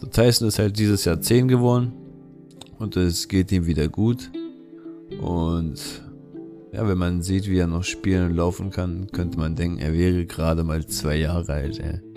So, 0.00 0.07
Tyson 0.07 0.48
ist 0.48 0.59
halt 0.59 0.78
dieses 0.78 1.04
Jahr 1.04 1.20
10 1.20 1.48
geworden 1.48 1.92
und 2.78 2.96
es 2.96 3.28
geht 3.28 3.52
ihm 3.52 3.66
wieder 3.66 3.88
gut. 3.88 4.30
Und 5.20 6.02
ja, 6.72 6.88
wenn 6.88 6.98
man 6.98 7.22
sieht, 7.22 7.48
wie 7.48 7.59
er 7.59 7.66
noch 7.66 7.85
spielen 7.85 8.30
und 8.30 8.37
laufen 8.37 8.70
kann, 8.70 9.07
könnte 9.12 9.38
man 9.38 9.54
denken, 9.54 9.78
er 9.78 9.92
wäre 9.92 10.26
gerade 10.26 10.64
mal 10.64 10.85
zwei 10.87 11.16
Jahre 11.16 11.52
alt. 11.52 11.78
Ey. 11.78 12.13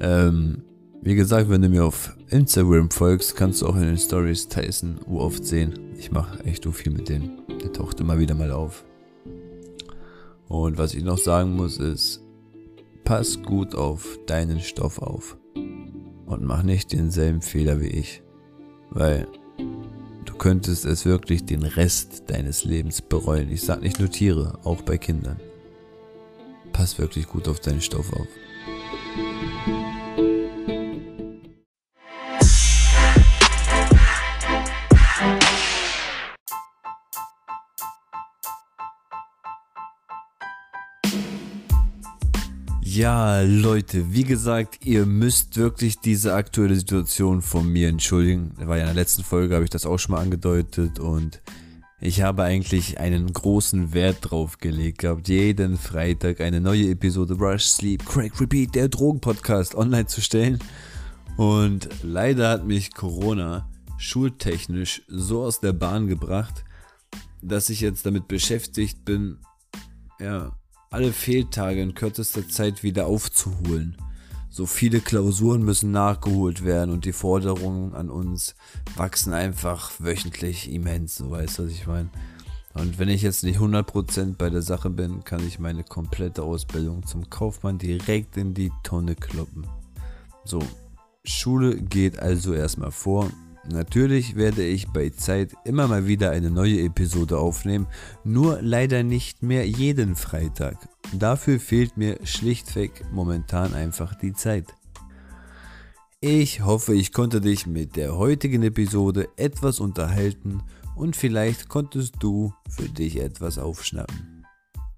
Ähm, 0.00 0.62
wie 1.02 1.14
gesagt, 1.14 1.48
wenn 1.48 1.62
du 1.62 1.68
mir 1.68 1.84
auf 1.84 2.14
Instagram 2.28 2.90
folgst, 2.90 3.36
kannst 3.36 3.62
du 3.62 3.66
auch 3.66 3.76
in 3.76 3.82
den 3.82 3.98
Stories 3.98 4.48
Tyson 4.48 4.98
oft 5.10 5.44
sehen. 5.44 5.78
Ich 5.98 6.10
mache 6.10 6.44
echt 6.44 6.64
so 6.64 6.72
viel 6.72 6.92
mit 6.92 7.08
denen. 7.08 7.42
Der 7.62 7.72
taucht 7.72 8.00
immer 8.00 8.18
wieder 8.18 8.34
mal 8.34 8.50
auf. 8.50 8.84
Und 10.48 10.78
was 10.78 10.94
ich 10.94 11.04
noch 11.04 11.18
sagen 11.18 11.54
muss 11.54 11.78
ist, 11.78 12.22
pass 13.04 13.42
gut 13.42 13.74
auf 13.74 14.18
deinen 14.26 14.60
Stoff 14.60 14.98
auf. 14.98 15.38
Und 15.54 16.42
mach 16.42 16.62
nicht 16.62 16.92
denselben 16.92 17.40
Fehler 17.40 17.80
wie 17.80 17.88
ich. 17.88 18.22
Weil 18.90 19.26
du 20.24 20.34
könntest 20.34 20.84
es 20.84 21.06
wirklich 21.06 21.44
den 21.44 21.62
Rest 21.62 22.24
deines 22.28 22.64
Lebens 22.64 23.00
bereuen. 23.00 23.50
Ich 23.50 23.62
sag 23.62 23.80
nicht 23.80 24.00
nur 24.00 24.10
Tiere, 24.10 24.58
auch 24.64 24.82
bei 24.82 24.98
Kindern. 24.98 25.40
Pass 26.72 26.98
wirklich 26.98 27.26
gut 27.26 27.48
auf 27.48 27.60
deinen 27.60 27.80
Stoff 27.80 28.12
auf. 28.12 28.28
Ja, 43.00 43.40
Leute, 43.40 44.12
wie 44.12 44.24
gesagt, 44.24 44.84
ihr 44.84 45.06
müsst 45.06 45.56
wirklich 45.56 46.00
diese 46.00 46.34
aktuelle 46.34 46.74
Situation 46.74 47.40
von 47.40 47.66
mir 47.66 47.88
entschuldigen. 47.88 48.52
War 48.58 48.76
ja 48.76 48.82
in 48.82 48.88
der 48.88 48.94
letzten 48.94 49.24
Folge, 49.24 49.54
habe 49.54 49.64
ich 49.64 49.70
das 49.70 49.86
auch 49.86 49.96
schon 49.96 50.14
mal 50.14 50.20
angedeutet 50.20 50.98
und 50.98 51.40
ich 52.00 52.22
habe 52.22 52.44
eigentlich 52.44 52.98
einen 52.98 53.32
großen 53.32 53.92
Wert 53.92 54.18
drauf 54.22 54.58
gelegt 54.58 54.98
gehabt, 54.98 55.28
jeden 55.28 55.76
Freitag 55.76 56.40
eine 56.40 56.60
neue 56.60 56.90
Episode 56.90 57.34
Rush, 57.34 57.64
Sleep, 57.64 58.04
Crack, 58.06 58.40
Repeat, 58.40 58.74
der 58.74 58.88
Drogenpodcast 58.88 59.74
online 59.74 60.06
zu 60.06 60.22
stellen. 60.22 60.58
Und 61.36 61.88
leider 62.02 62.48
hat 62.48 62.66
mich 62.66 62.94
Corona 62.94 63.68
schultechnisch 63.98 65.02
so 65.08 65.42
aus 65.42 65.60
der 65.60 65.74
Bahn 65.74 66.06
gebracht, 66.06 66.64
dass 67.42 67.68
ich 67.68 67.82
jetzt 67.82 68.06
damit 68.06 68.28
beschäftigt 68.28 69.04
bin, 69.04 69.38
ja, 70.18 70.56
alle 70.90 71.12
Fehltage 71.12 71.82
in 71.82 71.94
kürzester 71.94 72.48
Zeit 72.48 72.82
wieder 72.82 73.06
aufzuholen. 73.06 73.96
So 74.52 74.66
viele 74.66 75.00
Klausuren 75.00 75.62
müssen 75.62 75.92
nachgeholt 75.92 76.64
werden 76.64 76.90
und 76.90 77.04
die 77.04 77.12
Forderungen 77.12 77.94
an 77.94 78.10
uns 78.10 78.56
wachsen 78.96 79.32
einfach 79.32 79.92
wöchentlich 80.00 80.70
immens, 80.72 81.16
so 81.16 81.30
weißt 81.30 81.58
du, 81.58 81.64
was 81.64 81.70
ich 81.70 81.86
meine. 81.86 82.10
Und 82.74 82.98
wenn 82.98 83.08
ich 83.08 83.22
jetzt 83.22 83.44
nicht 83.44 83.60
100% 83.60 84.36
bei 84.36 84.50
der 84.50 84.62
Sache 84.62 84.90
bin, 84.90 85.22
kann 85.22 85.46
ich 85.46 85.60
meine 85.60 85.84
komplette 85.84 86.42
Ausbildung 86.42 87.06
zum 87.06 87.30
Kaufmann 87.30 87.78
direkt 87.78 88.36
in 88.36 88.52
die 88.52 88.72
Tonne 88.82 89.14
kloppen. 89.14 89.66
So, 90.44 90.60
Schule 91.24 91.76
geht 91.80 92.18
also 92.18 92.52
erstmal 92.52 92.90
vor 92.90 93.30
Natürlich 93.72 94.34
werde 94.34 94.64
ich 94.64 94.88
bei 94.88 95.10
Zeit 95.10 95.54
immer 95.64 95.86
mal 95.86 96.08
wieder 96.08 96.32
eine 96.32 96.50
neue 96.50 96.80
Episode 96.80 97.38
aufnehmen, 97.38 97.86
nur 98.24 98.60
leider 98.60 99.04
nicht 99.04 99.44
mehr 99.44 99.66
jeden 99.66 100.16
Freitag. 100.16 100.88
Dafür 101.12 101.60
fehlt 101.60 101.96
mir 101.96 102.18
schlichtweg 102.24 103.04
momentan 103.12 103.72
einfach 103.74 104.16
die 104.16 104.32
Zeit. 104.32 104.66
Ich 106.20 106.64
hoffe, 106.64 106.94
ich 106.94 107.12
konnte 107.12 107.40
dich 107.40 107.68
mit 107.68 107.94
der 107.94 108.16
heutigen 108.16 108.64
Episode 108.64 109.28
etwas 109.36 109.78
unterhalten 109.78 110.62
und 110.96 111.14
vielleicht 111.14 111.68
konntest 111.68 112.16
du 112.18 112.52
für 112.68 112.88
dich 112.88 113.20
etwas 113.20 113.56
aufschnappen. 113.58 114.44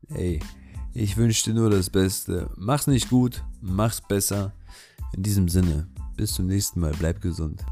Hey, 0.09 0.41
ich 0.95 1.19
wünsche 1.19 1.45
dir 1.45 1.55
nur 1.55 1.69
das 1.69 1.91
Beste. 1.91 2.49
Mach's 2.57 2.87
nicht 2.87 3.11
gut, 3.11 3.45
mach's 3.61 4.01
besser. 4.01 4.55
In 5.15 5.23
diesem 5.23 5.49
Sinne, 5.49 5.89
bis 6.17 6.33
zum 6.33 6.47
nächsten 6.47 6.81
Mal, 6.81 6.95
bleib 6.99 7.21
gesund. 7.21 7.63